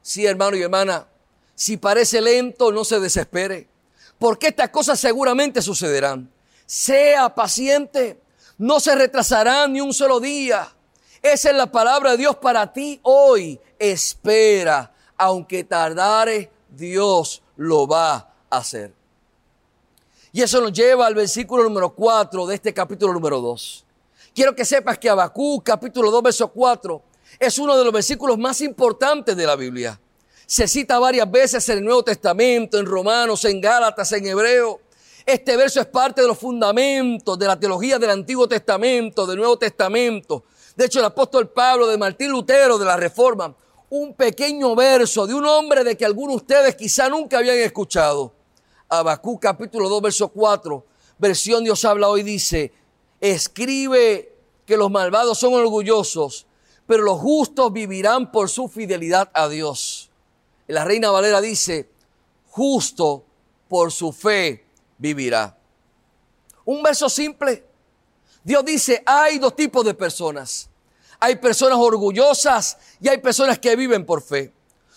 Sí, 0.00 0.26
hermano 0.26 0.56
y 0.56 0.62
hermana, 0.62 1.08
si 1.56 1.76
parece 1.76 2.20
lento, 2.20 2.70
no 2.70 2.84
se 2.84 3.00
desespere, 3.00 3.66
porque 4.20 4.46
estas 4.46 4.68
cosas 4.68 5.00
seguramente 5.00 5.60
sucederán 5.60 6.31
sea 6.66 7.34
paciente, 7.34 8.20
no 8.58 8.80
se 8.80 8.94
retrasará 8.94 9.66
ni 9.68 9.80
un 9.80 9.92
solo 9.92 10.20
día. 10.20 10.72
Esa 11.22 11.50
es 11.50 11.56
la 11.56 11.70
palabra 11.70 12.12
de 12.12 12.16
Dios 12.18 12.36
para 12.36 12.72
ti 12.72 13.00
hoy. 13.02 13.60
Espera, 13.78 14.92
aunque 15.16 15.64
tardare, 15.64 16.50
Dios 16.68 17.42
lo 17.56 17.86
va 17.86 18.14
a 18.50 18.56
hacer. 18.58 18.92
Y 20.32 20.40
eso 20.42 20.60
nos 20.60 20.72
lleva 20.72 21.06
al 21.06 21.14
versículo 21.14 21.62
número 21.62 21.94
4 21.94 22.46
de 22.46 22.54
este 22.54 22.72
capítulo 22.72 23.12
número 23.12 23.40
2. 23.40 23.84
Quiero 24.34 24.54
que 24.54 24.64
sepas 24.64 24.98
que 24.98 25.10
Habacuc, 25.10 25.62
capítulo 25.62 26.10
2, 26.10 26.22
verso 26.22 26.48
4, 26.48 27.02
es 27.38 27.58
uno 27.58 27.76
de 27.76 27.84
los 27.84 27.92
versículos 27.92 28.38
más 28.38 28.62
importantes 28.62 29.36
de 29.36 29.46
la 29.46 29.56
Biblia. 29.56 30.00
Se 30.46 30.66
cita 30.66 30.98
varias 30.98 31.30
veces 31.30 31.68
en 31.68 31.78
el 31.78 31.84
Nuevo 31.84 32.02
Testamento, 32.02 32.78
en 32.78 32.86
Romanos, 32.86 33.44
en 33.44 33.60
Gálatas, 33.60 34.10
en 34.12 34.26
Hebreo. 34.26 34.80
Este 35.24 35.56
verso 35.56 35.80
es 35.80 35.86
parte 35.86 36.20
de 36.20 36.26
los 36.26 36.38
fundamentos 36.38 37.38
de 37.38 37.46
la 37.46 37.58
teología 37.58 37.98
del 37.98 38.10
Antiguo 38.10 38.48
Testamento, 38.48 39.26
del 39.26 39.38
Nuevo 39.38 39.56
Testamento. 39.56 40.44
De 40.74 40.86
hecho, 40.86 40.98
el 40.98 41.04
apóstol 41.04 41.48
Pablo 41.50 41.86
de 41.86 41.96
Martín 41.96 42.30
Lutero 42.30 42.76
de 42.76 42.84
la 42.84 42.96
Reforma, 42.96 43.54
un 43.90 44.14
pequeño 44.14 44.74
verso 44.74 45.26
de 45.26 45.34
un 45.34 45.46
hombre 45.46 45.84
de 45.84 45.96
que 45.96 46.04
algunos 46.04 46.36
de 46.36 46.42
ustedes 46.42 46.76
quizá 46.76 47.08
nunca 47.08 47.38
habían 47.38 47.58
escuchado. 47.58 48.32
Abacú 48.88 49.38
capítulo 49.38 49.88
2, 49.88 50.02
verso 50.02 50.28
4, 50.28 50.84
versión 51.18 51.62
Dios 51.62 51.84
habla 51.84 52.08
hoy, 52.08 52.22
dice, 52.22 52.72
escribe 53.20 54.34
que 54.66 54.76
los 54.76 54.90
malvados 54.90 55.38
son 55.38 55.54
orgullosos, 55.54 56.46
pero 56.86 57.04
los 57.04 57.20
justos 57.20 57.72
vivirán 57.72 58.32
por 58.32 58.48
su 58.48 58.68
fidelidad 58.68 59.30
a 59.34 59.48
Dios. 59.48 60.10
La 60.66 60.84
Reina 60.84 61.10
Valera 61.10 61.40
dice, 61.40 61.88
justo 62.48 63.24
por 63.68 63.92
su 63.92 64.12
fe 64.12 64.71
vivirá. 65.02 65.58
Un 66.64 66.80
verso 66.80 67.08
simple. 67.08 67.64
Dios 68.44 68.64
dice, 68.64 69.02
hay 69.04 69.38
dos 69.38 69.56
tipos 69.56 69.84
de 69.84 69.94
personas. 69.94 70.70
Hay 71.18 71.36
personas 71.36 71.78
orgullosas 71.78 72.78
y 73.00 73.08
hay 73.08 73.18
personas 73.18 73.58
que 73.58 73.74
viven 73.74 74.06
por 74.06 74.22
fe. 74.22 74.52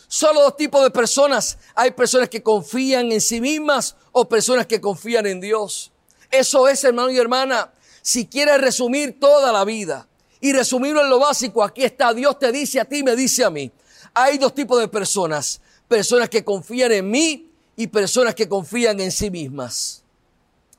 Solo 0.08 0.42
dos 0.42 0.58
tipos 0.58 0.84
de 0.84 0.92
personas. 0.92 1.58
Hay 1.74 1.92
personas 1.92 2.30
que 2.30 2.44
confían 2.44 3.12
en 3.12 3.20
sí 3.20 3.42
mismas 3.42 3.96
o 4.12 4.30
personas 4.30 4.68
que 4.68 4.80
confían 4.80 5.26
en 5.26 5.42
Dios. 5.42 5.92
Eso 6.30 6.68
es, 6.68 6.84
hermano 6.84 7.10
y 7.10 7.18
hermana. 7.18 7.74
Si 8.04 8.28
quieres 8.28 8.62
resumir 8.62 9.20
toda 9.20 9.52
la 9.52 9.66
vida 9.66 10.08
y 10.40 10.54
resumirlo 10.54 11.02
en 11.02 11.10
lo 11.10 11.18
básico, 11.18 11.64
aquí 11.64 11.84
está. 11.84 12.14
Dios 12.14 12.38
te 12.38 12.52
dice 12.52 12.80
a 12.80 12.86
ti, 12.86 13.02
me 13.02 13.16
dice 13.16 13.44
a 13.44 13.50
mí. 13.50 13.72
Hay 14.14 14.38
dos 14.38 14.54
tipos 14.54 14.80
de 14.80 14.88
personas. 14.88 15.62
Personas 15.88 16.30
que 16.30 16.44
confían 16.44 16.92
en 16.92 17.10
mí 17.10 17.55
y 17.76 17.88
personas 17.88 18.36
que 18.36 18.48
confían 18.48 19.00
en 19.00 19.12
sí 19.12 19.30
mismas. 19.30 20.04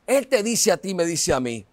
Él 0.05 0.27
te 0.27 0.41
dice 0.41 0.71
a 0.71 0.77
ti, 0.77 0.93
me 0.93 1.05
dice 1.05 1.33
a 1.33 1.39
mí. 1.39 1.65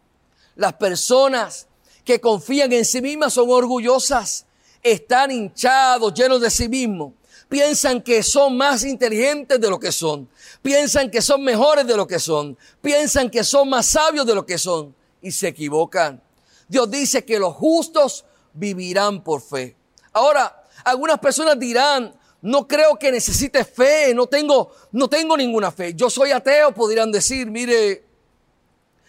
Las 0.57 0.75
personas 0.75 1.67
que 2.05 2.21
confían 2.21 2.73
en 2.73 2.85
sí 2.85 3.01
mismas 3.01 3.33
son 3.33 3.49
orgullosas, 3.51 4.47
están 4.83 5.31
hinchados, 5.31 6.13
llenos 6.15 6.41
de 6.41 6.51
sí 6.51 6.69
mismos. 6.69 7.13
Piensan 7.49 8.03
que 8.03 8.23
son 8.23 8.57
más 8.57 8.85
inteligentes 8.85 9.61
de 9.61 9.71
lo 9.71 9.79
que 9.79 9.93
son. 9.93 10.29
Piensan 10.63 11.11
que 11.11 11.23
son 11.23 11.43
mejores 11.43 11.87
de 11.87 11.97
lo 11.97 12.07
que 12.07 12.19
son. 12.19 12.57
Piensan 12.81 13.31
que 13.31 13.45
son 13.45 13.69
más 13.69 13.87
sabios 13.87 14.27
de 14.27 14.35
lo 14.35 14.45
que 14.45 14.59
son. 14.59 14.95
Y 15.23 15.31
se 15.31 15.49
equivocan. 15.49 16.23
Dios 16.69 16.91
dice 16.91 17.25
que 17.25 17.39
los 17.39 17.55
justos 17.55 18.25
vivirán 18.53 19.23
por 19.23 19.41
fe. 19.41 19.77
Ahora, 20.13 20.65
algunas 20.85 21.19
personas 21.19 21.59
dirán, 21.59 22.15
no 22.45 22.69
creo 22.69 22.99
que 22.99 23.11
necesite 23.11 23.65
fe, 23.65 24.13
no 24.15 24.27
tengo, 24.27 24.71
no 24.93 25.09
tengo 25.09 25.35
ninguna 25.35 25.73
fe. 25.73 25.95
Yo 25.95 26.11
soy 26.11 26.31
ateo, 26.31 26.75
podrían 26.75 27.11
decir, 27.11 27.51
mire, 27.51 28.05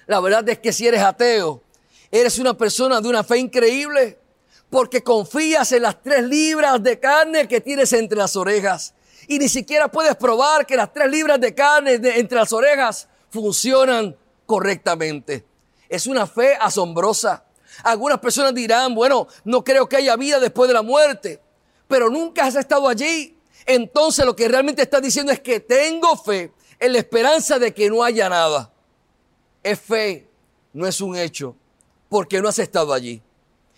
la 0.07 0.21
verdad 0.21 0.47
es 0.47 0.59
que 0.59 0.71
si 0.71 0.87
eres 0.87 1.01
ateo, 1.01 1.61
eres 2.09 2.39
una 2.39 2.53
persona 2.53 3.01
de 3.01 3.09
una 3.09 3.25
fe 3.25 3.39
increíble 3.39 4.17
porque 4.69 5.03
confías 5.03 5.69
en 5.73 5.81
las 5.81 6.01
tres 6.01 6.23
libras 6.23 6.81
de 6.81 6.97
carne 6.97 7.45
que 7.45 7.59
tienes 7.59 7.91
entre 7.91 8.17
las 8.17 8.37
orejas. 8.37 8.93
Y 9.27 9.37
ni 9.37 9.49
siquiera 9.49 9.89
puedes 9.89 10.15
probar 10.15 10.65
que 10.65 10.77
las 10.77 10.93
tres 10.93 11.11
libras 11.11 11.41
de 11.41 11.53
carne 11.53 11.95
entre 11.95 12.37
las 12.37 12.53
orejas 12.53 13.09
funcionan 13.29 14.15
correctamente. 14.45 15.43
Es 15.89 16.07
una 16.07 16.25
fe 16.25 16.55
asombrosa. 16.57 17.43
Algunas 17.83 18.19
personas 18.19 18.53
dirán, 18.53 18.95
bueno, 18.95 19.27
no 19.43 19.61
creo 19.61 19.89
que 19.89 19.97
haya 19.97 20.15
vida 20.15 20.39
después 20.39 20.69
de 20.69 20.73
la 20.73 20.83
muerte, 20.83 21.41
pero 21.87 22.09
nunca 22.09 22.45
has 22.45 22.55
estado 22.55 22.87
allí. 22.87 23.37
Entonces 23.65 24.25
lo 24.25 24.35
que 24.35 24.47
realmente 24.47 24.81
está 24.81 25.01
diciendo 25.01 25.31
es 25.31 25.39
que 25.39 25.59
tengo 25.59 26.15
fe 26.17 26.51
en 26.79 26.93
la 26.93 26.99
esperanza 26.99 27.57
de 27.59 27.73
que 27.73 27.89
no 27.89 28.03
haya 28.03 28.29
nada. 28.29 28.71
Es 29.63 29.79
fe, 29.79 30.27
no 30.73 30.85
es 30.85 31.01
un 31.01 31.15
hecho, 31.15 31.55
porque 32.09 32.41
no 32.41 32.49
has 32.49 32.59
estado 32.59 32.93
allí. 32.93 33.21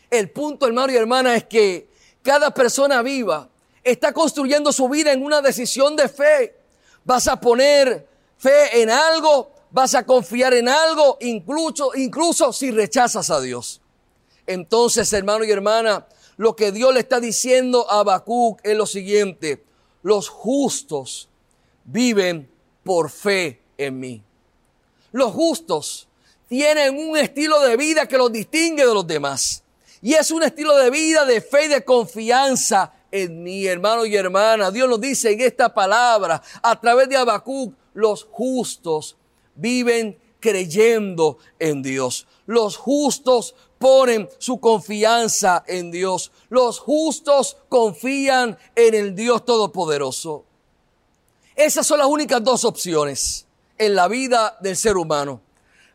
El 0.10 0.30
punto, 0.30 0.68
hermano 0.68 0.92
y 0.92 0.96
hermana, 0.96 1.36
es 1.36 1.46
que 1.46 1.90
cada 2.22 2.54
persona 2.54 3.02
viva 3.02 3.50
está 3.84 4.12
construyendo 4.12 4.72
su 4.74 4.90
vida 4.90 5.14
en 5.14 5.24
una 5.24 5.42
decisión 5.42 5.96
de 5.96 6.10
fe. 6.10 6.56
Vas 7.06 7.28
a 7.28 7.40
poner 7.40 8.08
fe 8.38 8.82
en 8.82 8.90
algo, 8.90 9.52
vas 9.72 9.96
a 9.96 10.06
confiar 10.06 10.54
en 10.54 10.68
algo, 10.68 11.18
incluso, 11.22 11.92
incluso 11.96 12.52
si 12.52 12.72
rechazas 12.72 13.30
a 13.30 13.40
Dios. 13.40 13.82
Entonces, 14.46 15.12
hermano 15.14 15.44
y 15.44 15.52
hermana, 15.52 16.06
lo 16.38 16.56
que 16.56 16.72
Dios 16.72 16.94
le 16.94 17.02
está 17.02 17.20
diciendo 17.20 17.90
a 17.90 18.00
Habacuc 18.00 18.60
es 18.64 18.78
lo 18.78 18.86
siguiente: 18.86 19.64
los 20.04 20.30
justos 20.30 21.30
viven 21.84 22.50
por 22.84 23.10
fe 23.10 23.62
en 23.78 24.00
mí. 24.00 24.24
Los 25.12 25.34
justos 25.34 26.08
tienen 26.48 26.98
un 26.98 27.18
estilo 27.18 27.60
de 27.62 27.76
vida 27.76 28.08
que 28.08 28.18
los 28.18 28.32
distingue 28.32 28.86
de 28.86 28.94
los 28.94 29.06
demás. 29.06 29.64
Y 30.02 30.14
es 30.14 30.32
un 30.32 30.44
estilo 30.44 30.76
de 30.78 30.90
vida 30.90 31.26
de 31.26 31.42
fe 31.42 31.66
y 31.66 31.68
de 31.70 31.84
confianza 31.84 32.94
en 33.12 33.44
mi 33.44 33.66
hermano 33.66 34.06
y 34.06 34.16
hermana. 34.16 34.70
Dios 34.72 34.88
nos 34.88 35.02
dice 35.02 35.32
en 35.32 35.42
esta 35.42 35.74
palabra, 35.74 36.42
a 36.62 36.80
través 36.80 37.10
de 37.10 37.18
Habacuc, 37.18 37.74
los 37.94 38.26
justos 38.26 39.18
viven 39.56 40.18
creyendo 40.40 41.40
en 41.58 41.82
Dios. 41.82 42.28
Los 42.46 42.78
justos 42.78 43.56
ponen 43.78 44.30
su 44.38 44.60
confianza 44.60 45.64
en 45.68 45.92
Dios. 45.92 46.32
Los 46.50 46.80
justos 46.80 47.58
confían 47.70 48.58
en 48.76 48.94
el 48.94 49.16
Dios 49.16 49.46
Todopoderoso. 49.46 50.46
Esas 51.56 51.88
son 51.88 52.00
las 52.00 52.08
únicas 52.08 52.44
dos 52.44 52.64
opciones 52.66 53.46
en 53.78 53.96
la 53.96 54.08
vida 54.08 54.58
del 54.62 54.76
ser 54.76 54.98
humano. 54.98 55.42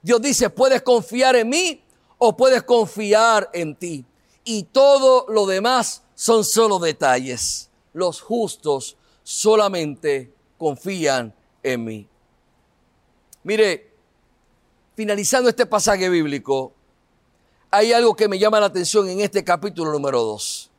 Dios 0.03 0.21
dice, 0.21 0.51
puedes 0.51 0.83
confiar 0.83 1.37
en 1.37 1.49
mí 1.49 1.83
o 2.19 2.37
puedes 2.37 2.63
confiar 2.63 3.49
en 3.53 3.77
ti. 3.77 4.05
Y 4.45 4.65
todo 4.65 5.27
lo 5.29 5.47
demás 5.47 6.03
son 6.15 6.45
solo 6.45 6.79
detalles. 6.79 7.71
Los 7.93 8.21
justos 8.21 8.97
solamente 9.23 10.33
confían 10.59 11.35
en 11.63 11.85
mí. 11.85 12.09
Mire, 13.45 13.93
finalizando 14.95 15.49
este 15.49 15.67
pasaje 15.67 16.09
bíblico, 16.09 16.73
hay 17.75 17.95
algo 17.95 18.15
que 18.15 18.29
me 18.29 18.39
llama 18.39 18.61
la 18.61 18.67
atención 18.67 19.09
en 19.09 19.21
este 19.21 19.43
capítulo 19.43 19.91
número 19.91 20.23
2. 20.23 20.71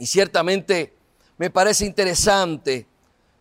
Y 0.00 0.06
ciertamente 0.06 0.92
me 1.38 1.48
parece 1.48 1.86
interesante 1.86 2.88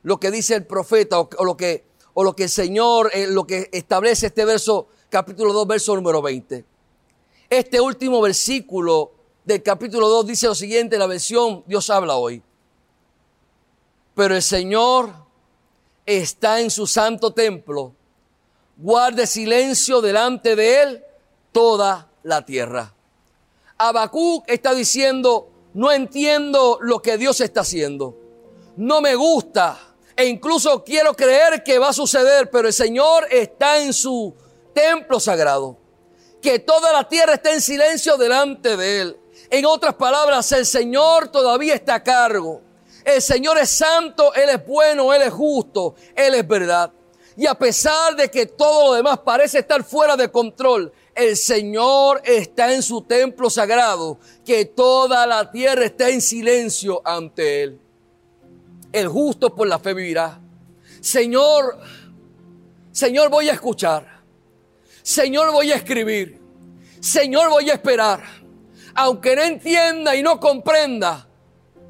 lo 0.04 0.19
que 0.19 0.30
dice 0.30 0.54
el 0.54 0.67
profeta 0.67 1.19
o, 1.19 1.43
lo, 1.43 1.58
que, 1.58 1.86
o 2.13 2.24
lo 2.24 2.36
que 2.36 2.43
el 2.43 2.50
Señor, 2.50 3.10
eh, 3.15 3.26
lo 3.26 3.47
que 3.47 3.67
establece 3.71 4.28
este 4.28 4.45
verso, 4.45 4.89
capítulo 5.10 5.54
2, 5.54 5.67
verso 5.67 5.95
número 5.95 6.21
20. 6.21 6.63
Este 7.50 7.82
último 7.82 8.21
versículo 8.21 9.12
del 9.43 9.63
capítulo 9.63 10.08
2 10.08 10.28
dice 10.28 10.45
lo 10.45 10.54
siguiente, 10.54 11.00
la 11.00 11.08
versión 11.08 11.63
Dios 11.65 11.89
habla 11.89 12.15
hoy. 12.15 12.43
Pero 14.13 14.36
el 14.36 14.43
Señor 14.43 15.12
está 16.06 16.62
en 16.62 16.69
su 16.69 16.86
santo 16.86 17.34
templo. 17.34 17.95
Guarde 18.78 19.26
silencio 19.26 20.00
delante 20.00 20.56
de 20.56 20.84
él 20.84 21.04
toda 21.52 22.11
la 22.23 22.45
tierra. 22.45 22.93
Habacuc 23.77 24.43
está 24.47 24.73
diciendo, 24.73 25.49
no 25.73 25.91
entiendo 25.91 26.77
lo 26.81 27.01
que 27.01 27.17
Dios 27.17 27.41
está 27.41 27.62
haciendo. 27.62 28.17
No 28.77 29.01
me 29.01 29.15
gusta 29.15 29.77
e 30.15 30.25
incluso 30.25 30.84
quiero 30.84 31.13
creer 31.13 31.63
que 31.63 31.79
va 31.79 31.89
a 31.89 31.93
suceder, 31.93 32.49
pero 32.49 32.67
el 32.67 32.73
Señor 32.73 33.27
está 33.31 33.81
en 33.81 33.93
su 33.93 34.36
templo 34.73 35.19
sagrado 35.19 35.77
que 36.41 36.60
toda 36.60 36.91
la 36.91 37.07
tierra 37.07 37.36
esté 37.36 37.53
en 37.53 37.62
silencio 37.62 38.17
delante 38.17 38.75
de 38.75 39.01
Él. 39.01 39.17
En 39.49 39.65
otras 39.65 39.93
palabras, 39.93 40.51
el 40.51 40.65
Señor 40.65 41.27
todavía 41.27 41.75
está 41.75 41.95
a 41.95 42.03
cargo. 42.03 42.62
El 43.05 43.21
Señor 43.21 43.57
es 43.57 43.69
santo, 43.69 44.34
Él 44.34 44.49
es 44.49 44.65
bueno, 44.65 45.13
Él 45.13 45.21
es 45.21 45.31
justo, 45.31 45.95
Él 46.15 46.36
es 46.36 46.47
verdad. 46.47 46.91
Y 47.38 47.45
a 47.45 47.55
pesar 47.55 48.15
de 48.15 48.29
que 48.29 48.45
todo 48.47 48.89
lo 48.89 48.93
demás 48.93 49.19
parece 49.19 49.60
estar 49.60 49.84
fuera 49.84 50.17
de 50.17 50.31
control, 50.31 50.91
el 51.15 51.36
Señor 51.38 52.21
está 52.26 52.74
en 52.74 52.82
su 52.82 53.02
templo 53.02 53.50
sagrado, 53.50 54.19
que 54.45 54.65
toda 54.65 55.28
la 55.28 55.52
tierra 55.52 55.86
está 55.86 56.10
en 56.10 56.21
silencio 56.21 57.02
ante 57.06 57.63
Él. 57.63 57.80
El 58.91 59.08
justo 59.08 59.56
por 59.56 59.67
la 59.67 59.80
fe 59.80 59.93
vivirá. 59.93 60.39
Señor, 61.00 61.80
Señor, 62.91 63.30
voy 63.30 63.50
a 63.50 63.54
escuchar. 63.54 64.21
Señor, 65.02 65.52
voy 65.52 65.71
a 65.71 65.76
escribir. 65.76 66.39
Señor, 67.00 67.50
voy 67.50 67.69
a 67.69 67.74
esperar. 67.74 68.21
Aunque 68.93 69.36
no 69.36 69.41
entienda 69.43 70.15
y 70.15 70.21
no 70.21 70.39
comprenda, 70.39 71.28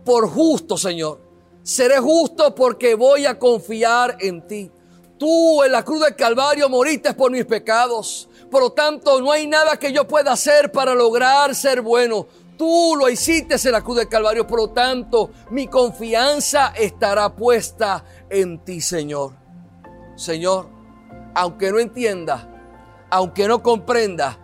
por 0.06 0.30
justo, 0.30 0.78
Señor. 0.78 1.20
Seré 1.64 2.00
justo 2.00 2.56
porque 2.56 2.96
voy 2.96 3.26
a 3.26 3.38
confiar 3.38 4.18
en 4.20 4.48
ti. 4.48 4.72
Tú 5.18 5.64
en 5.64 5.72
la 5.72 5.84
cruz 5.84 6.02
del 6.02 6.16
Calvario 6.16 6.68
moriste 6.70 7.14
por 7.14 7.32
mis 7.32 7.46
pecados. 7.46 8.28
Por 8.52 8.62
lo 8.62 8.72
tanto, 8.74 9.22
no 9.22 9.32
hay 9.32 9.48
nada 9.48 9.78
que 9.78 9.94
yo 9.94 10.06
pueda 10.06 10.34
hacer 10.34 10.74
para 10.74 10.94
lograr 10.94 11.56
ser 11.56 11.82
bueno. 11.82 12.28
Tú 12.58 12.96
lo 13.00 13.10
hiciste 13.10 13.56
en 13.64 13.72
la 13.72 13.82
cruz 13.82 13.98
del 13.98 14.10
Calvario. 14.10 14.46
Por 14.46 14.60
lo 14.60 14.70
tanto, 14.72 15.32
mi 15.52 15.68
confianza 15.68 16.74
estará 16.76 17.34
puesta 17.34 18.04
en 18.30 18.60
ti, 18.66 18.82
Señor. 18.82 19.32
Señor, 20.18 20.68
aunque 21.34 21.72
no 21.72 21.80
entienda, 21.80 23.08
aunque 23.10 23.48
no 23.48 23.64
comprenda, 23.64 24.38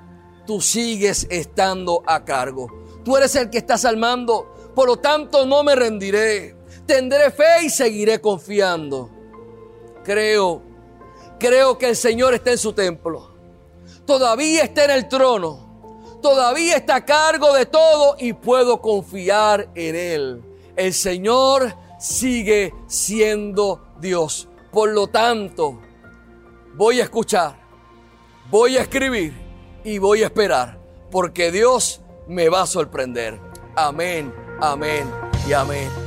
tú 0.45 0.61
sigues 0.61 1.27
estando 1.29 2.01
a 2.07 2.23
cargo. 2.23 2.71
Tú 3.03 3.17
eres 3.17 3.35
el 3.35 3.49
que 3.49 3.57
estás 3.57 3.83
al 3.83 3.97
mando, 3.97 4.71
por 4.73 4.87
lo 4.87 4.97
tanto 4.97 5.45
no 5.45 5.63
me 5.63 5.75
rendiré. 5.75 6.55
Tendré 6.85 7.29
fe 7.29 7.65
y 7.65 7.69
seguiré 7.69 8.21
confiando. 8.21 9.09
Creo, 10.05 10.61
creo 11.37 11.77
que 11.77 11.89
el 11.89 11.95
Señor 11.97 12.33
está 12.33 12.51
en 12.51 12.57
su 12.57 12.71
templo. 12.71 13.36
Todavía 14.07 14.63
está 14.63 14.85
en 14.85 14.91
el 14.91 15.07
trono. 15.07 16.19
Todavía 16.23 16.77
está 16.77 16.95
a 16.95 17.05
cargo 17.05 17.53
de 17.53 17.67
todo 17.67 18.15
y 18.17 18.33
puedo 18.33 18.81
confiar 18.81 19.69
en 19.75 19.95
Él. 19.95 20.43
El 20.75 20.95
Señor 20.95 21.75
sigue 21.99 22.73
siendo 22.87 23.93
Dios. 23.99 24.47
Por 24.71 24.89
lo 24.89 25.05
tanto, 25.05 25.79
voy 26.75 26.99
a 26.99 27.03
escuchar 27.03 27.67
voy 28.49 28.77
a 28.77 28.81
escribir 28.81 29.33
y 29.83 29.97
voy 29.97 30.23
a 30.23 30.25
esperar, 30.25 30.79
porque 31.11 31.51
Dios 31.51 32.01
me 32.27 32.49
va 32.49 32.63
a 32.63 32.67
sorprender. 32.67 33.39
Amén, 33.75 34.33
amén 34.59 35.09
y 35.47 35.53
amén. 35.53 36.06